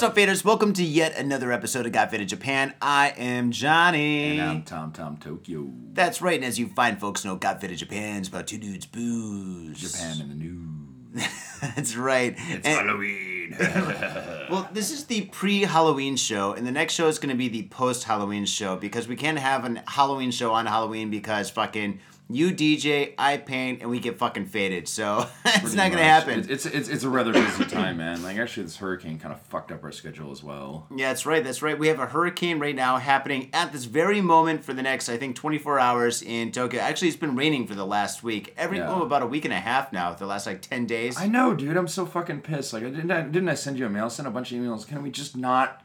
[0.00, 0.46] What's up, faders?
[0.46, 2.72] Welcome to yet another episode of Got Faded Japan.
[2.80, 4.38] I am Johnny.
[4.38, 5.70] And I'm Tom Tom Tokyo.
[5.92, 9.78] That's right, and as you fine folks know, Got Faded Japan's about two dudes booze.
[9.78, 11.28] Japan in the news.
[11.76, 12.34] That's right.
[12.34, 13.54] It's And- Halloween.
[14.50, 17.64] well, this is the pre-Halloween show, and the next show is going to be the
[17.64, 22.00] post-Halloween show because we can't have a Halloween show on Halloween because fucking
[22.32, 24.88] you DJ, I paint, and we get fucking faded.
[24.88, 26.38] So it's not going to happen.
[26.40, 28.22] It's, it's it's it's a rather busy time, man.
[28.22, 30.86] Like actually, this hurricane kind of fucked up our schedule as well.
[30.94, 31.42] Yeah, that's right.
[31.42, 31.78] That's right.
[31.78, 35.16] We have a hurricane right now happening at this very moment for the next, I
[35.16, 36.80] think, 24 hours in Tokyo.
[36.80, 38.54] Actually, it's been raining for the last week.
[38.56, 38.92] Every Yeah.
[38.92, 40.12] oh, about a week and a half now.
[40.14, 41.18] The last like 10 days.
[41.18, 41.76] I know, dude.
[41.76, 42.72] I'm so fucking pissed.
[42.72, 44.06] Like, I didn't I, didn't I send you a mail?
[44.06, 44.86] I sent a bunch of emails.
[44.86, 45.84] Can we just not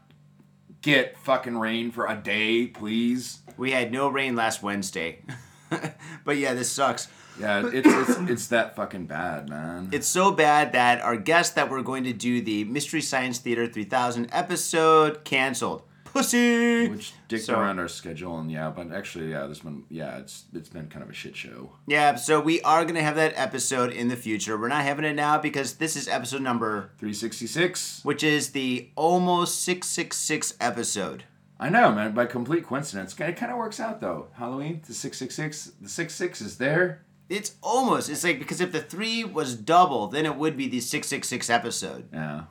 [0.82, 3.40] get fucking rain for a day, please?
[3.56, 5.22] we had no rain last Wednesday.
[6.24, 7.08] but yeah, this sucks.
[7.38, 9.90] Yeah, it's it's it's that fucking bad, man.
[9.92, 13.66] It's so bad that our guest that we're going to do the Mystery Science Theater
[13.66, 15.82] 3000 episode canceled.
[16.04, 16.88] Pussy.
[16.88, 20.44] which dicked So- around our schedule, and yeah, but actually, yeah, this one, yeah, it's
[20.54, 21.72] it's been kind of a shit show.
[21.86, 24.56] Yeah, so we are going to have that episode in the future.
[24.56, 28.00] We're not having it now because this is episode number, Three sixty six.
[28.02, 31.24] which is the almost 666 episode.
[31.58, 32.12] I know, man.
[32.12, 34.28] By complete coincidence, it kind of works out though.
[34.34, 37.02] Halloween, the six six six, the six six is there.
[37.28, 38.08] It's almost.
[38.10, 41.28] It's like because if the three was double, then it would be the six six
[41.28, 42.08] six episode.
[42.12, 42.44] Yeah,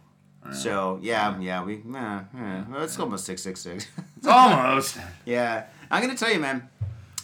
[0.51, 1.75] So yeah, yeah, we.
[1.75, 3.87] Uh, yeah, well, it's almost six six six.
[4.17, 4.97] it's almost.
[5.25, 6.67] Yeah, I'm gonna tell you, man.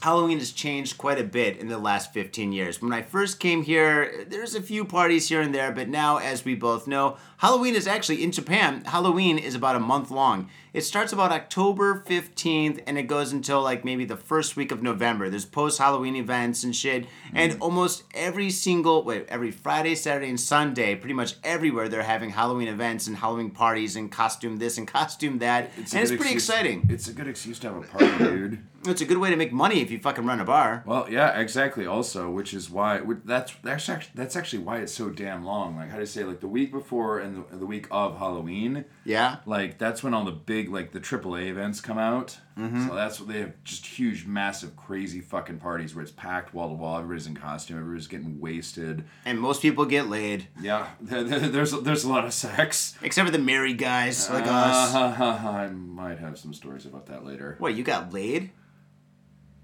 [0.01, 2.81] Halloween has changed quite a bit in the last 15 years.
[2.81, 6.44] When I first came here, there's a few parties here and there, but now, as
[6.44, 8.84] we both know, Halloween is actually in Japan.
[8.85, 10.50] Halloween is about a month long.
[10.73, 14.81] It starts about October 15th and it goes until like maybe the first week of
[14.81, 15.29] November.
[15.29, 17.06] There's post Halloween events and shit.
[17.33, 17.57] And mm.
[17.59, 22.69] almost every single, wait, every Friday, Saturday, and Sunday, pretty much everywhere, they're having Halloween
[22.69, 25.66] events and Halloween parties and costume this and costume that.
[25.66, 26.88] a and it's pretty excuse- exciting.
[26.89, 28.59] It's a good excuse to have a party, dude.
[28.86, 30.84] It's a good way to make money if you fucking run a bar.
[30.86, 31.86] Well, yeah, exactly.
[31.86, 35.75] Also, which is why that's that's actually that's actually why it's so damn long.
[35.75, 38.86] Like how do you say, like the week before and the, the week of Halloween.
[39.06, 39.38] Yeah.
[39.46, 42.38] Like that's when all the big like the AAA events come out.
[42.58, 42.88] Mm-hmm.
[42.88, 46.68] So that's what they have just huge, massive, crazy fucking parties where it's packed wall
[46.69, 46.98] to wall.
[46.98, 47.78] Everybody's in costume.
[47.78, 49.06] Everybody's getting wasted.
[49.25, 52.98] And most people get laid, Yeah, there- there- there's there's a lot of sex.
[53.02, 54.94] except for the married guys like Uh, us.
[54.96, 57.58] I might have some stories about that later.
[57.59, 58.52] Wait, you got laid?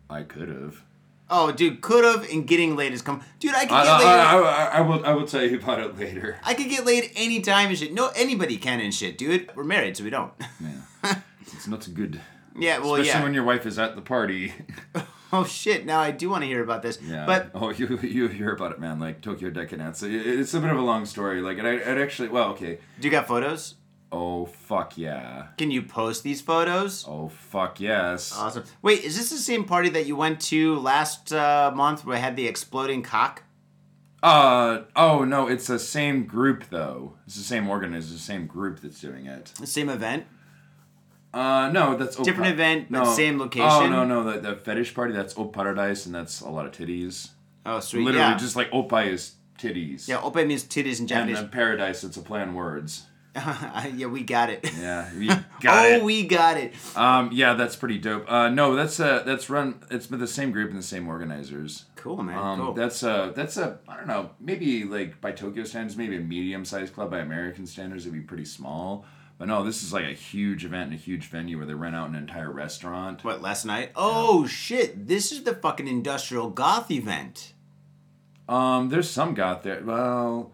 [0.09, 0.83] I could have.
[1.29, 3.21] Oh, dude, could have and getting laid is come.
[3.39, 4.07] Dude, I could get I, laid.
[4.07, 6.39] I, I, I will I will tell you about it later.
[6.43, 7.93] I could get laid anytime and shit.
[7.93, 9.49] No, anybody can and shit, dude.
[9.55, 10.31] We're married, so we don't.
[11.03, 12.21] Yeah, it's not good.
[12.57, 13.23] yeah, well, Especially yeah.
[13.23, 14.53] when your wife is at the party.
[15.33, 15.85] oh shit!
[15.85, 16.97] Now I do want to hear about this.
[17.01, 17.25] Yeah.
[17.25, 18.97] But oh, you you hear about it, man?
[18.99, 20.03] Like Tokyo Decadence.
[20.03, 21.41] It- It's a bit of a long story.
[21.41, 22.29] Like, and I, it actually.
[22.29, 22.79] Well, okay.
[23.01, 23.75] do you got photos?
[24.11, 25.47] Oh fuck yeah.
[25.57, 27.03] Can you post these photos?
[27.07, 28.33] Oh fuck yes.
[28.35, 28.63] Awesome.
[28.81, 32.19] Wait, is this the same party that you went to last uh, month where I
[32.19, 33.43] had the exploding cock?
[34.23, 37.13] Uh oh no, it's the same group though.
[37.25, 39.51] It's the same organizer, the same group that's doing it.
[39.59, 40.25] The same event?
[41.33, 43.11] Uh no, that's Different event, but no.
[43.13, 43.69] same location.
[43.69, 46.71] Oh no no, the, the fetish party that's Op Paradise and that's a lot of
[46.71, 47.31] titties.
[47.65, 48.05] Oh, sweet.
[48.05, 48.37] Literally yeah.
[48.37, 50.07] just like Oppai is titties.
[50.07, 51.35] yeah, ope means titties in And Japanese.
[51.35, 53.06] then Paradise, it's a play on words.
[53.95, 54.69] yeah, we got it.
[54.79, 56.03] Yeah, we got oh, it.
[56.03, 56.73] we got it.
[56.95, 58.29] Um, yeah, that's pretty dope.
[58.31, 59.83] Uh, no, that's uh, that's run.
[59.91, 61.85] It's been the same group and the same organizers.
[61.95, 62.37] Cool, man.
[62.37, 62.73] Um, cool.
[62.73, 66.65] that's a that's a I don't know maybe like by Tokyo standards maybe a medium
[66.65, 69.05] sized club by American standards it'd be pretty small.
[69.37, 71.95] But no, this is like a huge event and a huge venue where they rent
[71.95, 73.23] out an entire restaurant.
[73.23, 73.91] what last night?
[73.95, 75.07] Oh shit!
[75.07, 77.53] This is the fucking industrial goth event.
[78.49, 79.83] Um, there's some goth there.
[79.83, 80.53] Well,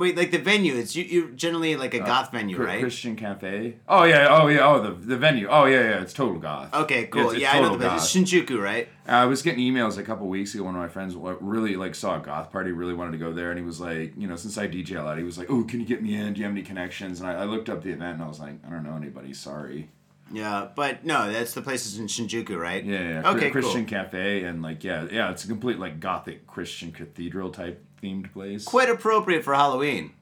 [0.00, 0.76] Wait, like the venue?
[0.76, 1.04] It's you.
[1.04, 2.82] You're generally like a uh, goth venue, Chr- right?
[2.82, 3.76] Christon Cafe.
[3.86, 4.28] Oh yeah.
[4.30, 4.66] Oh yeah.
[4.66, 5.46] Oh the the venue.
[5.50, 6.00] Oh yeah yeah.
[6.00, 6.72] It's total goth.
[6.74, 7.20] Okay, cool.
[7.20, 7.98] It's- it's yeah, I know the goth.
[7.98, 8.88] It's Shinjuku, right?
[9.06, 10.64] Uh, I was getting emails a couple weeks ago.
[10.64, 13.50] One of my friends really like saw a goth party, really wanted to go there,
[13.50, 15.64] and he was like, you know, since I DJ a lot, he was like, oh,
[15.64, 16.32] can you get me in?
[16.32, 17.20] Do you have any connections?
[17.20, 19.34] And I, I looked up the event, and I was like, I don't know anybody.
[19.34, 19.90] Sorry.
[20.32, 22.84] Yeah, but no, that's the places in Shinjuku, right?
[22.84, 23.08] Yeah, yeah.
[23.22, 23.30] yeah.
[23.32, 23.84] Okay, Christon cool.
[23.84, 28.64] Cafe, and like, yeah, yeah, it's a complete like gothic Christian cathedral type themed place.
[28.64, 30.12] Quite appropriate for Halloween.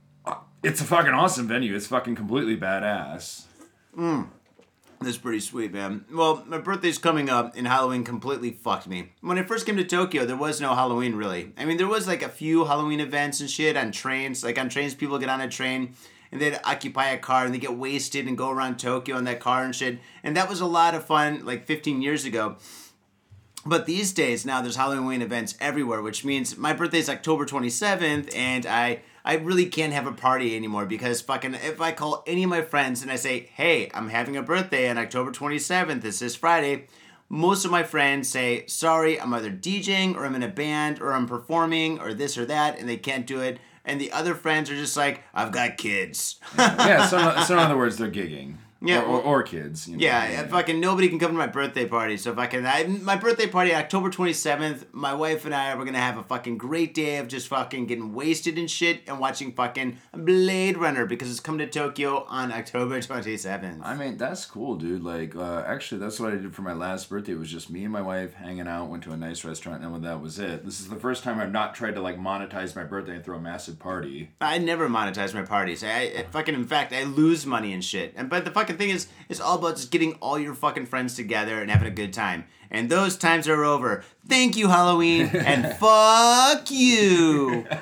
[0.62, 1.74] It's a fucking awesome venue.
[1.74, 3.44] It's fucking completely badass.
[3.96, 4.28] Mm.
[5.00, 6.04] That's pretty sweet, man.
[6.12, 9.12] Well, my birthday's coming up, and Halloween completely fucked me.
[9.20, 11.52] When I first came to Tokyo, there was no Halloween really.
[11.56, 14.42] I mean, there was like a few Halloween events and shit on trains.
[14.42, 15.94] Like on trains, people get on a train
[16.32, 19.40] and they'd occupy a car and they get wasted and go around Tokyo in that
[19.40, 19.98] car and shit.
[20.22, 22.56] And that was a lot of fun, like 15 years ago.
[23.68, 28.34] But these days now, there's Halloween events everywhere, which means my birthday is October 27th,
[28.34, 32.44] and I I really can't have a party anymore because fucking if I call any
[32.44, 36.00] of my friends and I say, "Hey, I'm having a birthday on October 27th.
[36.00, 36.86] This is Friday."
[37.28, 41.12] Most of my friends say, "Sorry, I'm either DJing or I'm in a band or
[41.12, 43.58] I'm performing or this or that," and they can't do it.
[43.84, 47.76] And the other friends are just like, "I've got kids." yeah, so, so in other
[47.76, 48.54] words, they're gigging.
[48.80, 49.88] Yeah, or, or, or kids.
[49.88, 52.16] You know, Yeah, fucking nobody can come to my birthday party.
[52.16, 54.86] So if I can, I, my birthday party, October twenty seventh.
[54.92, 58.14] My wife and I are gonna have a fucking great day of just fucking getting
[58.14, 63.00] wasted and shit and watching fucking Blade Runner because it's coming to Tokyo on October
[63.02, 63.82] twenty seventh.
[63.84, 65.02] I mean, that's cool, dude.
[65.02, 67.32] Like, uh, actually, that's what I did for my last birthday.
[67.32, 70.04] It was just me and my wife hanging out, went to a nice restaurant, and
[70.04, 70.64] that was it.
[70.64, 73.36] This is the first time I've not tried to like monetize my birthday and throw
[73.36, 74.30] a massive party.
[74.40, 75.82] I never monetize my parties.
[75.82, 78.14] I, I fucking, in fact, I lose money and shit.
[78.16, 81.14] And but the fucking thing is, it's all about just getting all your fucking friends
[81.16, 82.44] together and having a good time.
[82.70, 84.04] And those times are over.
[84.28, 87.66] Thank you, Halloween, and fuck you.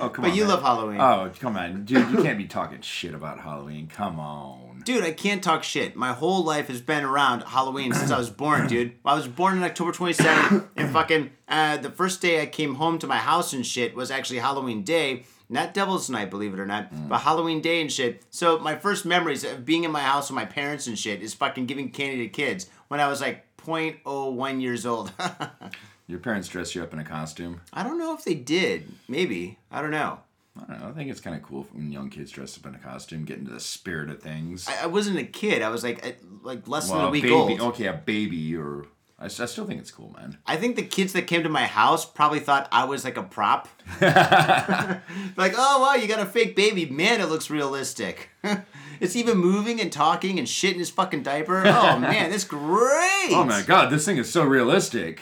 [0.00, 0.34] Oh, come But on.
[0.36, 0.50] you man.
[0.50, 1.00] love Halloween.
[1.00, 2.10] Oh, come on, dude!
[2.10, 3.86] You can't be talking shit about Halloween.
[3.86, 4.80] Come on.
[4.84, 5.94] Dude, I can't talk shit.
[5.94, 8.94] My whole life has been around Halloween since I was born, dude.
[9.04, 12.98] I was born on October 27th, and fucking uh, the first day I came home
[12.98, 15.24] to my house and shit was actually Halloween Day.
[15.52, 17.08] Not Devil's Night, believe it or not, mm.
[17.08, 18.24] but Halloween Day and shit.
[18.30, 21.34] So my first memories of being in my house with my parents and shit is
[21.34, 25.12] fucking giving candy to kids when I was like 0.01 years old.
[26.06, 27.60] Your parents dress you up in a costume.
[27.72, 28.90] I don't know if they did.
[29.08, 29.58] Maybe.
[29.70, 30.20] I don't know.
[30.56, 30.88] I don't know.
[30.88, 33.38] I think it's kind of cool when young kids dress up in a costume, get
[33.38, 34.68] into the spirit of things.
[34.68, 35.62] I, I wasn't a kid.
[35.62, 37.34] I was like like less than a week baby.
[37.34, 37.60] old.
[37.60, 38.86] Okay, a baby, or
[39.22, 40.36] I, I still think it's cool, man.
[40.46, 43.22] I think the kids that came to my house probably thought I was like a
[43.22, 43.68] prop.
[44.00, 46.86] like, oh wow, you got a fake baby.
[46.86, 48.30] Man, it looks realistic.
[49.00, 51.62] it's even moving and talking and shit in his fucking diaper.
[51.64, 53.30] Oh man, that's great.
[53.30, 55.20] Oh my god, this thing is so realistic.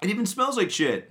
[0.00, 1.10] It even smells like shit.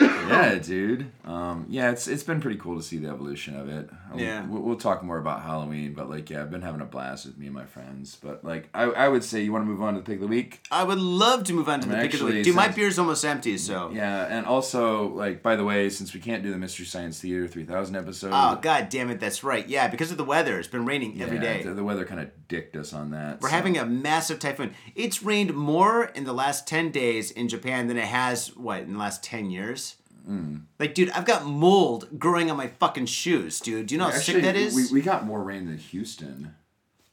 [0.00, 1.10] Yeah, dude.
[1.24, 3.88] Um, yeah, it's it's been pretty cool to see the evolution of it.
[4.12, 4.46] We'll- Yeah.
[4.46, 7.36] we'll, we'll talk more about Halloween, but like, yeah, I've been having a blast with
[7.38, 8.16] me and my friends.
[8.22, 10.20] But like, I, I would say you want to move on to the pick of
[10.22, 10.60] the week.
[10.70, 12.44] I would love to move on to the I'm pick of the week.
[12.44, 13.90] Dude, my since- beer's almost empty, so.
[13.92, 17.46] Yeah, and also like, by the way, since we can't do the Mystery Science Theater
[17.48, 19.66] three thousand episode, Oh god damn it, that's right.
[19.68, 21.62] Yeah, because of the weather, it's been raining every yeah, day.
[21.62, 23.40] The, the weather kind of dicked us on that.
[23.40, 24.74] We're so- having a massive typhoon.
[24.94, 28.92] It's rained more in the last 10 days in Japan than it has, what, in
[28.92, 29.96] the last 10 years?
[30.24, 30.58] Hmm.
[30.78, 33.86] Like, dude, I've got mold growing on my fucking shoes, dude.
[33.88, 34.74] Do you know how Actually, sick that is?
[34.74, 36.54] We, we got more rain than Houston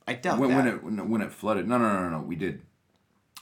[0.07, 0.83] I doubt when, that.
[0.83, 1.67] when it when, it flooded.
[1.67, 2.23] No, no, no, no, no.
[2.23, 2.61] We did.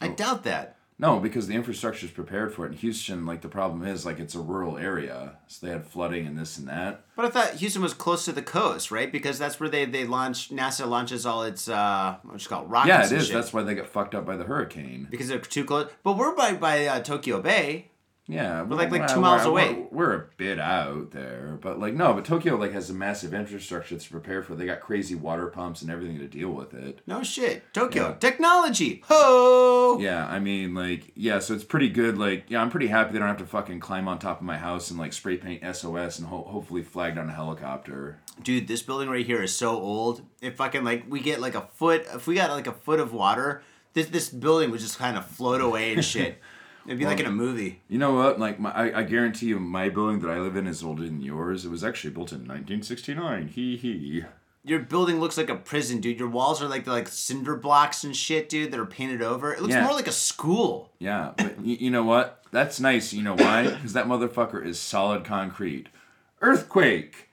[0.01, 0.77] I doubt that.
[1.01, 2.73] No, because the infrastructure is prepared for it.
[2.73, 6.27] In Houston, like the problem is, like it's a rural area, so they had flooding
[6.27, 7.05] and this and that.
[7.15, 9.09] But I thought Houston was close to the coast, right?
[9.09, 12.89] Because that's where they, they launch, NASA launches all its, uh, what's it called, rockets
[13.11, 13.27] Yeah, it is.
[13.27, 13.33] shit.
[13.35, 15.07] That's why they got fucked up by the hurricane.
[15.09, 15.89] because they're too close.
[16.03, 17.91] But we're by, by uh, Tokyo Bay.
[18.31, 19.73] Yeah, we're like- like two miles away.
[19.91, 23.33] We're, we're a bit out there, but like no, but Tokyo like has a massive
[23.33, 24.53] infrastructure to prepare for.
[24.55, 26.99] They got crazy water pumps and everything to deal with it.
[27.07, 27.63] No shit.
[27.73, 28.09] Tokyo.
[28.09, 28.15] Yeah.
[28.19, 29.01] Technology.
[29.07, 29.97] Ho!
[29.99, 32.19] Yeah, I mean, like, yeah, so it's pretty good.
[32.19, 34.57] Like, yeah, I'm pretty happy they don't have to fucking climb on top of my
[34.57, 38.19] house and like spray paint SOS and ho- hopefully flag down a helicopter.
[38.43, 40.21] Dude, this building right here is so old.
[40.41, 43.11] If fucking like we get like a foot, if we got like a foot of
[43.11, 46.37] water, this this building would just kind of float away and shit.
[46.85, 47.81] It'd be like in a movie.
[47.87, 48.39] You know what?
[48.39, 51.21] Like, my, I, I guarantee you, my building that I live in is older than
[51.21, 51.65] yours.
[51.65, 53.47] It was actually built in 1969.
[53.49, 54.23] Hee hee.
[54.63, 56.19] Your building looks like a prison, dude.
[56.19, 59.53] Your walls are like like cinder blocks and shit, dude, that are painted over.
[59.53, 59.83] It looks Yeah.
[59.85, 60.91] more like a school.
[60.99, 62.43] Yeah, but y- you know what?
[62.51, 63.13] That's nice.
[63.13, 63.63] You know why?
[63.69, 65.87] Because that motherfucker is solid concrete.
[66.41, 67.29] Earthquake,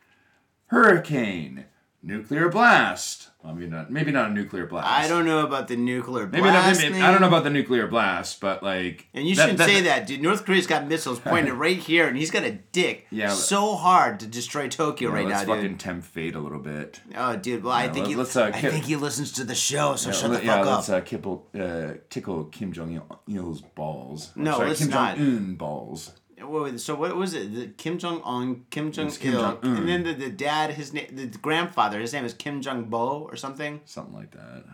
[0.67, 1.65] hurricane,
[2.07, 3.31] nuclear blast.
[3.45, 4.89] I mean, not, maybe not a nuclear blast.
[4.89, 6.51] I don't know about the nuclear Maybe not.
[6.65, 6.81] blast.
[6.81, 7.03] Maybe, thing.
[7.03, 9.07] I don't know about the nuclear blast, but like.
[9.15, 10.21] And you shouldn't say that, dude.
[10.21, 14.19] North Korea's got missiles pointed right here, and he's got a dick Yeah, so hard
[14.21, 15.81] to destroy Tokyo Yeah, right let's now, fucking dude.
[15.81, 17.01] tempt fate a little bit.
[17.15, 17.63] Oh, dude.
[17.63, 18.17] Well, I think let- he.
[18.17, 20.67] let's, uh, I think he listens to the show, so shut yeah, the yeah, fuck
[20.67, 21.03] let's up.
[21.03, 24.33] uh, kibble, uh, tickle Kim Jong Il's balls.
[24.35, 25.17] No, sorry, let's Kim not.
[25.19, 26.13] Jong Un balls.
[26.39, 27.55] Wait, wait, so what was it?
[27.55, 29.77] The Kim Jong Un, Kim Jong Kim Il, Jong-un.
[29.79, 33.27] and then the, the dad, his name, the grandfather, his name is Kim Jong Bo
[33.31, 33.81] or something.
[33.87, 34.65] Something like that.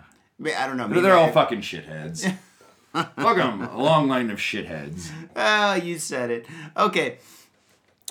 [0.40, 0.85] Wait, I don't know.
[0.85, 2.35] They're, maybe they're all fucking shitheads.
[2.92, 3.62] Fuck 'em.
[3.62, 5.11] A long line of shitheads.
[5.37, 6.47] Oh, you said it.
[6.76, 7.19] Okay.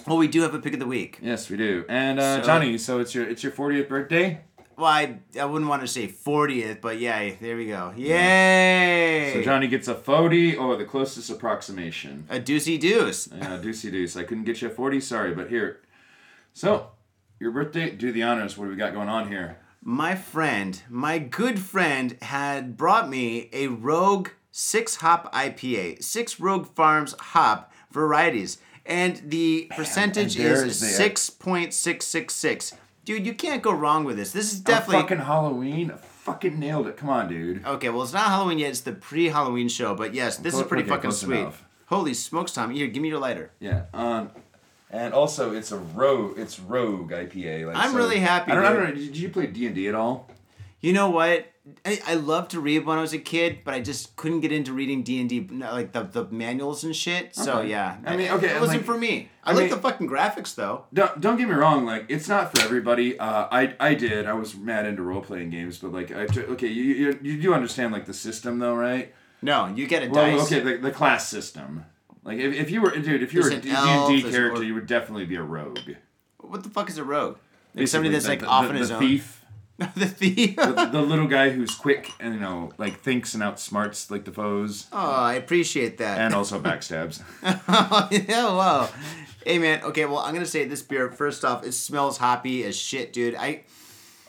[0.07, 1.19] Well, we do have a pick of the week.
[1.21, 1.85] Yes, we do.
[1.89, 4.41] And uh, So- Johnny, so it's your it's your 40th birthday
[4.77, 7.93] well, I, I wouldn't want to say 40th, but yeah, there we go.
[7.95, 9.31] Yay!
[9.33, 12.25] So Johnny gets a 40 or the closest approximation.
[12.29, 13.27] A deucey deuce.
[13.31, 14.15] yeah, deucey deuce.
[14.15, 15.81] I couldn't get you a 40, sorry, but here.
[16.53, 16.91] So,
[17.39, 18.57] your birthday, do the honors.
[18.57, 19.57] What do we got going on here?
[19.83, 26.67] My friend, my good friend, had brought me a Rogue 6 Hop IPA, 6 Rogue
[26.67, 28.59] Farms hop varieties.
[28.85, 32.73] And the percentage and is 6.666.
[33.05, 34.31] Dude, you can't go wrong with this.
[34.31, 34.93] This is Definitely.
[34.93, 35.89] definitely fucking Halloween.
[36.23, 36.97] Fucking nailed it.
[36.97, 37.65] Come on, dude.
[37.65, 37.89] okay.
[37.89, 38.69] Well, it's not Halloween yet.
[38.69, 41.39] It's the pre-Halloween show, but yes, this is pretty okay, fucking close sweet.
[41.39, 41.65] enough.
[41.87, 42.69] Holy smokes, Tom!
[42.71, 43.51] Here, give me your lighter.
[43.59, 43.83] Yeah.
[43.93, 44.29] Um,
[44.91, 46.37] and also it's a rogue.
[46.37, 47.65] It's Rogue IPA.
[47.67, 48.79] Like, I'm so- really happy, I don't, I dude.
[48.79, 49.01] don't know.
[49.01, 50.29] Did you play D and D at all?
[50.81, 51.47] You know what?
[51.85, 54.51] I, I loved to read when I was a kid, but I just couldn't get
[54.51, 57.35] into reading D and D like the, the manuals and shit.
[57.35, 57.69] So Okay.
[57.69, 59.29] yeah, I mean, okay, it wasn't like- for me.
[59.43, 60.85] I, I like mean- the fucking graphics though.
[60.91, 61.85] Don't, don't get me wrong.
[61.85, 63.17] Like it's not for everybody.
[63.19, 64.25] Uh, I I did.
[64.25, 67.41] I was mad into role playing games, but like I t- okay, you, you you
[67.41, 69.13] do understand like the system though, right?
[69.43, 70.51] No, you get a Well, dice.
[70.51, 71.85] okay, the, the class system.
[72.23, 74.63] Like if, if you were dude, if you were There's a an d&d character, orc.
[74.65, 75.77] you would definitely be a rogue.
[76.39, 77.37] What the fuck is a rogue?
[77.75, 78.99] Like somebody that's the- like the, off on his the own.
[79.95, 80.55] the thief.
[80.55, 84.31] the, the little guy who's quick and you know like thinks and outsmarts like the
[84.31, 86.19] foes oh, I appreciate that.
[86.19, 87.21] and also backstabs.
[88.29, 88.89] yeah, wow.
[89.45, 91.11] Hey man, okay, well I'm gonna say this beer.
[91.11, 93.35] First off, it smells hoppy as shit, dude.
[93.35, 93.63] I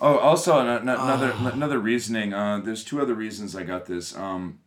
[0.01, 1.51] Oh, also an- an- another Ah.
[1.55, 2.35] another reasoning.
[2.35, 4.17] Uh, there's two other reasons I got this.
[4.17, 4.59] Um,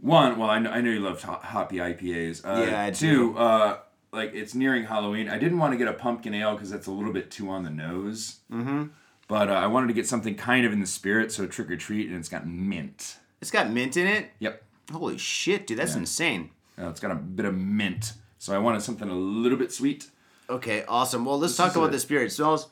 [0.00, 2.42] one, well, I know, I know you love ho- hoppy IPAs.
[2.44, 3.38] Uh, Yeah, I two, do.
[3.38, 3.78] uh,
[4.12, 5.28] like it's nearing Halloween.
[5.28, 7.64] I didn't want to get a pumpkin ale because that's a little bit too on
[7.64, 8.40] the nose.
[8.52, 8.84] Mm-hmm.
[9.28, 11.76] But uh, I wanted to get something kind of in the spirit, so trick or
[11.76, 13.18] treat, and it's got mint.
[13.40, 14.30] it's got mint in it.
[14.40, 15.98] Yep, Holy shit, dude, that's Yeah.
[16.00, 16.50] insane.
[16.80, 18.14] uh, it's got a bit of mint.
[18.38, 20.08] So I wanted something a little bit sweet.
[20.48, 21.24] Okay, awesome.
[21.26, 22.22] Well, let's talk is about this beer.
[22.24, 22.68] It smells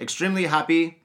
[0.00, 0.98] extremely hoppy,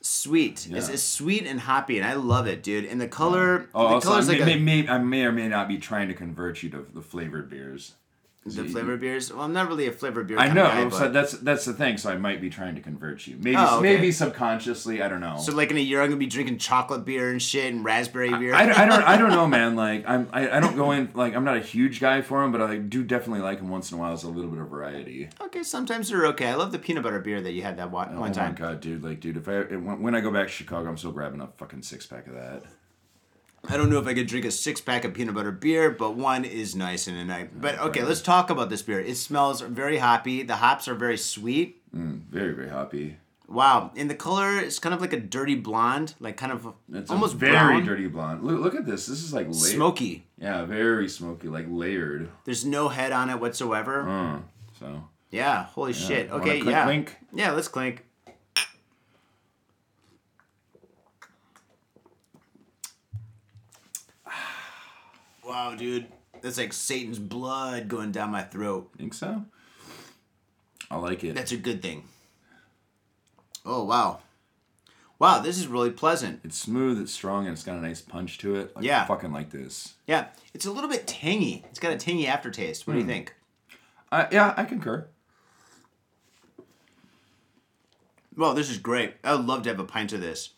[0.00, 0.66] sweet.
[0.70, 0.94] It's, Yeah.
[0.94, 2.84] it's sweet and hoppy, and I love it, dude.
[2.86, 5.24] And the color, Oh, the also, I color's may, like a, may, may- I may
[5.24, 7.94] or may not be trying to convert you to the flavored beers.
[8.56, 9.32] The flavor beers.
[9.32, 10.38] Well, I'm not really a flavor beer.
[10.38, 11.96] I know, guy, so that's that's the thing.
[11.98, 13.36] So I might be trying to convert you.
[13.38, 13.94] Maybe Oh, okay.
[13.94, 15.02] maybe subconsciously.
[15.02, 15.36] I don't know.
[15.38, 18.30] So like in a year, I'm gonna be drinking chocolate beer and shit and raspberry
[18.36, 18.54] beer.
[18.54, 19.76] I, I don't I don't know, man.
[19.76, 22.52] Like I'm I, I don't go in like I'm not a huge guy for them,
[22.52, 24.68] but I do definitely like them once in a while It's a little bit of
[24.68, 25.28] variety.
[25.40, 26.46] okay, sometimes they're okay.
[26.46, 28.56] I love the peanut butter beer that you had that oh one, one oh time.
[28.58, 29.02] Oh my god, dude!
[29.04, 31.48] Like, dude, if I when, when I go back to Chicago, I'm still grabbing a
[31.58, 32.62] fucking six pack of that.
[33.68, 36.14] I don't know if I could drink a six pack of peanut butter beer, but
[36.14, 37.60] one is nice in a night.
[37.60, 39.00] But okay, let's talk about this beer.
[39.00, 40.42] It smells very hoppy.
[40.42, 41.82] The hops are very sweet.
[41.94, 43.16] Mm, very very happy.
[43.48, 47.10] Wow, and the color is kind of like a dirty blonde, like kind of It's
[47.10, 48.44] almost very brown, dirty blonde.
[48.44, 49.06] Look, look at this.
[49.06, 50.26] This is like la- smoky.
[50.38, 52.28] Yeah, very smoky, like layered.
[52.44, 54.06] There's no head on it whatsoever.
[54.06, 54.38] Uh,
[54.78, 56.30] so Yeah, holy shit.
[56.30, 56.84] Wanna Okay, clink, yeah.
[56.84, 57.16] clink?
[57.32, 58.04] Yeah, let's clink.
[65.48, 66.06] Wow, dude.
[66.42, 68.90] That's like Satan's blood going down my throat.
[68.98, 69.46] think so.
[70.90, 71.34] I like it.
[71.34, 72.04] That's a good thing.
[73.64, 74.20] Oh, wow.
[75.18, 76.40] Wow, this is really pleasant.
[76.44, 78.76] It's smooth, it's strong, and it's got a nice punch to it.
[78.76, 79.02] Like, Yeah.
[79.02, 79.94] I fucking like this.
[80.06, 81.64] Yeah, it's a little bit tangy.
[81.70, 82.86] It's got a tangy aftertaste.
[82.86, 83.10] What do you Hmm.
[83.10, 83.34] think?
[84.12, 85.08] Uh, yeah, I concur.
[88.36, 89.14] Well, this is great.
[89.24, 90.50] I would love to have a pint of this.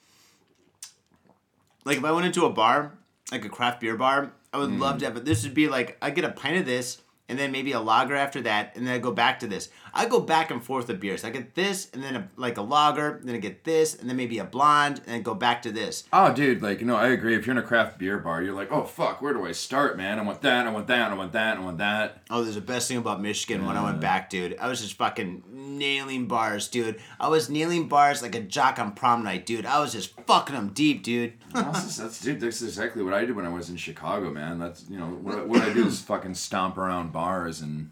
[1.84, 2.98] Like if I went into a bar,
[3.32, 4.98] like a craft beer bar, I would love mm.
[5.00, 5.24] to have it.
[5.24, 8.16] This would be like I get a pint of this and then maybe a lager
[8.16, 9.68] after that, and then I go back to this.
[9.94, 11.24] I go back and forth with beers.
[11.24, 14.16] I get this and then a, like a lager, then I get this, and then
[14.16, 16.04] maybe a blonde, and then go back to this.
[16.12, 17.34] Oh, dude, like, no, I agree.
[17.34, 19.96] If you're in a craft beer bar, you're like, oh, fuck, where do I start,
[19.96, 20.18] man?
[20.18, 22.22] I want that, I want that, I want that, I want that.
[22.30, 24.56] Oh, there's the best thing about Michigan when I went back, dude.
[24.58, 27.00] I was just fucking nailing bars, dude.
[27.18, 29.66] I was nailing bars like a jock on prom night, dude.
[29.66, 31.34] I was just fucking them deep, dude.
[31.54, 34.58] that's, that's, dude, that's exactly what I did when I was in Chicago, man.
[34.58, 37.90] That's, you know, what, what I do is fucking stomp around bars and.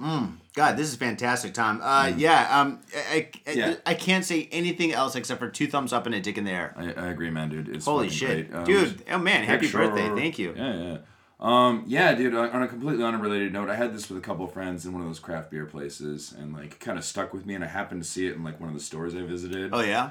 [0.00, 0.36] Mm.
[0.54, 1.80] God, this is fantastic, Tom.
[1.82, 2.80] Uh, yeah, um,
[3.10, 3.56] I, I, Mm.
[3.56, 3.74] Yeah.
[3.86, 6.50] I can't say anything else except for two thumbs up and a dick in the
[6.50, 6.74] air.
[6.76, 7.68] I, I agree, man, dude.
[7.68, 8.52] It's Holy shit.
[8.52, 9.02] Um, dude!
[9.10, 10.08] Oh man, happy picture- birthday!
[10.14, 10.54] Thank you.
[10.56, 10.98] Yeah, yeah.
[11.38, 12.34] Um, yeah, dude.
[12.34, 15.00] On a completely unrelated note, I had this with a couple of friends in one
[15.02, 17.54] of those craft beer places, and like, kind of stuck with me.
[17.54, 19.70] And I happened to see it in like one of the stores I visited.
[19.72, 20.10] Oh yeah.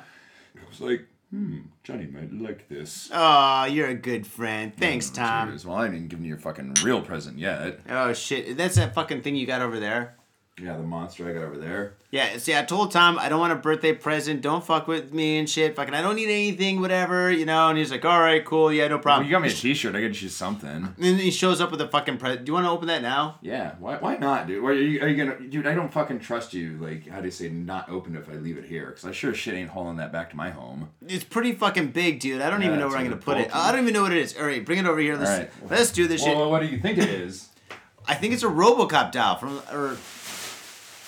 [0.56, 3.10] I was like, hmm, Johnny might like this.
[3.14, 4.74] Oh, you're a good friend.
[4.76, 5.50] Thanks, Tom.
[5.50, 5.66] Cheers.
[5.66, 7.82] Well, I didn't give you your fucking real present yet.
[7.90, 10.16] Oh shit, that's that fucking thing you got over there.
[10.62, 11.94] Yeah, the monster I got over there.
[12.12, 14.42] Yeah, see, I told Tom I don't want a birthday present.
[14.42, 15.76] Don't fuck with me and shit.
[15.76, 17.70] Fucking, I don't need anything, whatever, you know.
[17.70, 19.28] And he's like, all right, cool, yeah, no Well, problem.
[19.28, 19.96] you got me a T-shirt.
[19.96, 20.70] I got you something.
[20.70, 22.46] and then he shows up with a fucking present.
[22.46, 23.38] Do you want to open that now?
[23.42, 23.76] Yeah.
[23.80, 23.98] Why?
[23.98, 24.64] Why not, dude?
[24.64, 25.68] Why are you, are you gonna, dude?
[25.68, 26.78] I don't fucking trust you.
[26.82, 28.88] Like, how do you say, not open it if I leave it here?
[28.88, 30.90] Because I sure shit ain't hauling that back to my home.
[31.08, 32.42] It's pretty fucking big, dude.
[32.42, 33.56] I don't Yeah, even know where I'm gonna put it.
[33.56, 34.36] I don't even know what it is.
[34.36, 35.16] All right, bring it over here.
[35.16, 35.52] Let's right.
[35.70, 36.36] let's do this shit.
[36.36, 37.50] Well, what do you think it is?
[38.08, 39.96] I think it's a RoboCop doll from or.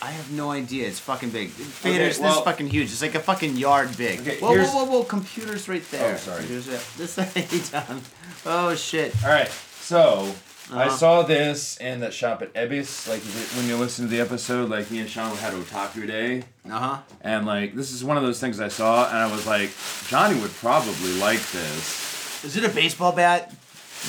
[0.01, 0.87] I have no idea.
[0.87, 1.49] It's fucking big.
[1.49, 2.91] Faders, this well- is fucking huge.
[2.91, 4.21] It's like a fucking yard big.
[4.21, 5.03] Okay, whoa, whoa, whoa, whoa!
[5.03, 6.15] Computers right there.
[6.15, 6.37] Oh, sorry.
[6.39, 6.81] Computers there.
[6.97, 8.01] This thing.
[8.45, 9.13] Oh shit.
[9.23, 9.47] All right.
[9.47, 10.33] So
[10.73, 13.09] I saw this in that shop at Ebisu.
[13.09, 13.21] Like
[13.57, 16.97] when you listen to the episode, like me and Sean had Otaku Day, Uh huh.
[17.21, 19.69] and like this is one of those things I saw, and I was like,
[20.07, 23.53] Johnny would probably like this, Is it a baseball bat?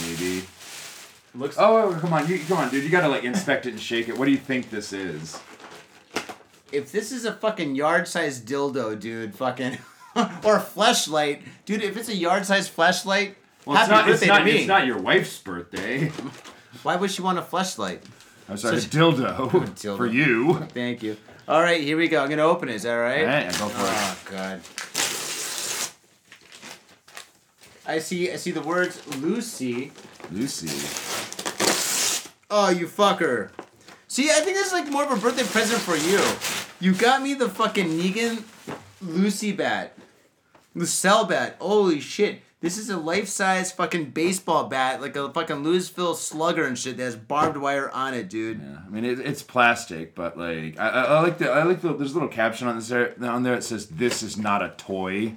[0.07, 0.39] maybe.
[0.39, 1.57] It Looks.
[1.59, 2.85] Oh, oh, come on, you come on, dude.
[2.85, 4.17] You gotta like inspect it and shake it.
[4.17, 5.39] What do you think this is?
[6.73, 9.79] If this is a fucking yard-sized dildo, dude, fucking,
[10.45, 11.83] or a flashlight, dude.
[11.83, 13.37] If it's a yard-sized flashlight,
[13.67, 14.09] Well, happy it's not.
[14.09, 14.39] It's birthday not.
[14.39, 14.51] to me.
[14.59, 16.09] It's not your wife's birthday.
[16.83, 18.03] Why would she want a flashlight?
[18.49, 19.97] I'm sorry, So- dildo, Dildo.
[19.97, 20.55] for you.
[20.73, 21.17] Thank you.
[21.49, 22.23] All right, here we go.
[22.23, 22.77] I'm gonna open it.
[22.77, 23.21] Is that right?
[23.21, 23.93] All right, go for it.
[23.93, 24.61] Oh God.
[27.85, 28.31] I see.
[28.33, 29.91] I see the words Lucy.
[30.31, 30.69] Lucy.
[32.51, 33.51] Oh, you fucker.
[34.13, 36.21] See, I think this is like more of a birthday present for you.
[36.81, 38.43] You got me the fucking Negan
[39.01, 39.97] Lucy bat.
[40.75, 41.57] Lucille bat.
[41.59, 42.43] Holy shit.
[42.61, 47.05] This is a life-size fucking baseball bat, like a fucking Louisville slugger and shit that
[47.05, 48.61] has barbed wire on it, dude.
[48.61, 51.95] Yeah, I mean it, it's plastic, but like I, I, like the I like the
[51.95, 54.75] there's a little caption on this there on there that says this is not a
[54.77, 55.37] toy.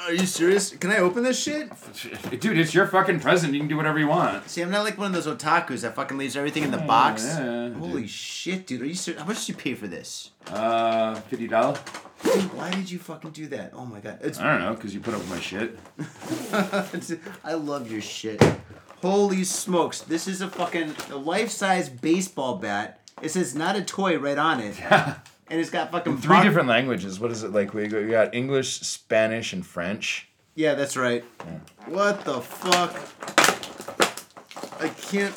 [0.00, 0.70] Are you serious?
[0.76, 1.70] Can I open this shit?
[2.40, 3.52] Dude, it's your fucking present.
[3.52, 4.48] You can do whatever you want.
[4.48, 7.24] See, I'm not like one of those otakus that fucking leaves everything in the box.
[7.26, 8.10] yeah, Holy dude.
[8.10, 8.82] shit, dude.
[8.82, 9.20] Are you serious?
[9.20, 10.30] How much did you pay for this?
[10.46, 11.78] Uh, fifty dollar.
[12.22, 13.72] Dude, why did you fucking do that?
[13.74, 14.18] Oh my god.
[14.22, 15.78] It's I don't know, cause you put up with my shit.
[17.44, 18.42] I love your shit.
[19.02, 20.00] Holy smokes.
[20.02, 23.00] This is a fucking a life-size baseball bat.
[23.20, 24.76] It says not a toy right on it.
[25.50, 27.18] And it's got fucking Three different languages.
[27.18, 27.72] What is it like?
[27.72, 30.28] We got, we got English, Spanish, and French.
[30.54, 31.24] Yeah, that's right.
[31.86, 32.94] What the fuck?
[34.80, 35.34] I can't.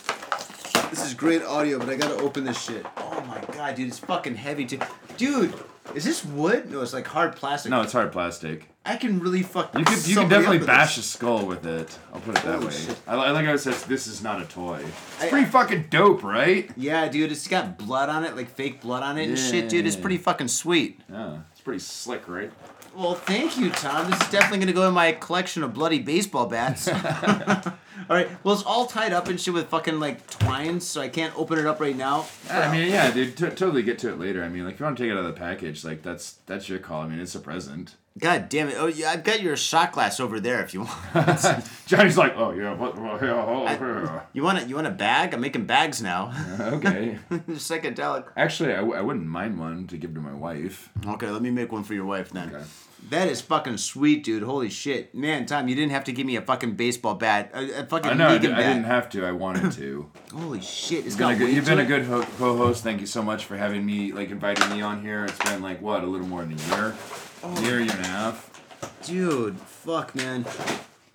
[0.92, 2.86] This is great audio, but I gotta open this shit.
[2.98, 4.80] Oh my god, dude, it's fucking heavy too.
[5.18, 5.54] Dude,
[5.96, 6.70] is this wood?
[6.70, 7.70] No, it's like hard plastic.
[7.72, 8.68] No, it's hard plastic.
[8.86, 9.74] I can really fuck.
[9.78, 11.10] You could you can somebody definitely up with bash a this.
[11.10, 11.98] skull with it.
[12.14, 12.72] I'll put it that Holy way.
[12.74, 12.98] shit.
[13.08, 14.80] I, I like how it says this is not a toy.
[14.84, 16.70] It's I- pretty fucking dope, right?
[16.76, 19.86] Yeah, dude, it's got blood on it, like fake blood on it and shit, dude.
[19.88, 20.02] It's Yeah.
[20.02, 21.00] pretty fucking sweet.
[21.10, 22.52] Yeah, it's pretty slick, right?
[22.96, 24.10] Well, thank you, Tom.
[24.10, 26.88] This is definitely gonna go in my collection of bloody baseball bats.
[26.88, 27.74] all
[28.10, 28.30] right.
[28.44, 31.58] Well, it's all tied up and shit with fucking like twine, so I can't open
[31.58, 32.26] it up right now.
[32.50, 33.38] I mean, yeah, dude.
[33.38, 34.44] T- totally get to it later.
[34.44, 36.34] I mean, like if you want to take it out of the package, like that's
[36.46, 37.04] that's your call.
[37.04, 37.96] I mean, it's a present.
[38.20, 38.76] God damn it!
[38.78, 41.66] Oh, yeah, I've got your shot glass over there if you want.
[41.88, 42.98] Johnny's like, oh yeah, what?
[42.98, 44.22] what yeah, oh, yeah.
[44.34, 44.68] You want it?
[44.68, 45.34] You want a bag?
[45.34, 46.34] I'm making bags now.
[46.60, 47.18] okay.
[47.32, 48.26] Psychedelic.
[48.36, 50.90] Actually, I, w- I wouldn't mind one to give to my wife.
[51.08, 52.54] Okay, let me make one for your wife then.
[52.54, 52.64] Okay.
[53.10, 54.44] That is fucking sweet, dude.
[54.44, 57.80] Holy shit, man, Tom, you didn't have to give me a fucking baseball bat, a,
[57.80, 58.74] a fucking I know I, Negan did, I bat.
[58.74, 59.26] didn't have to.
[59.26, 60.12] I wanted to.
[60.34, 62.84] Holy shit, it's You've been got a good, you've been a good ho- co-host.
[62.84, 65.26] Thank you so much for having me, like, inviting me on here.
[65.26, 66.96] It's been like what, a little more than a year,
[67.44, 67.62] Oh.
[67.62, 69.02] year, year and a half.
[69.06, 69.58] dude.
[69.60, 70.46] Fuck, man.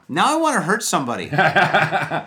[0.08, 1.30] Now I want to hurt somebody.
[1.32, 2.26] I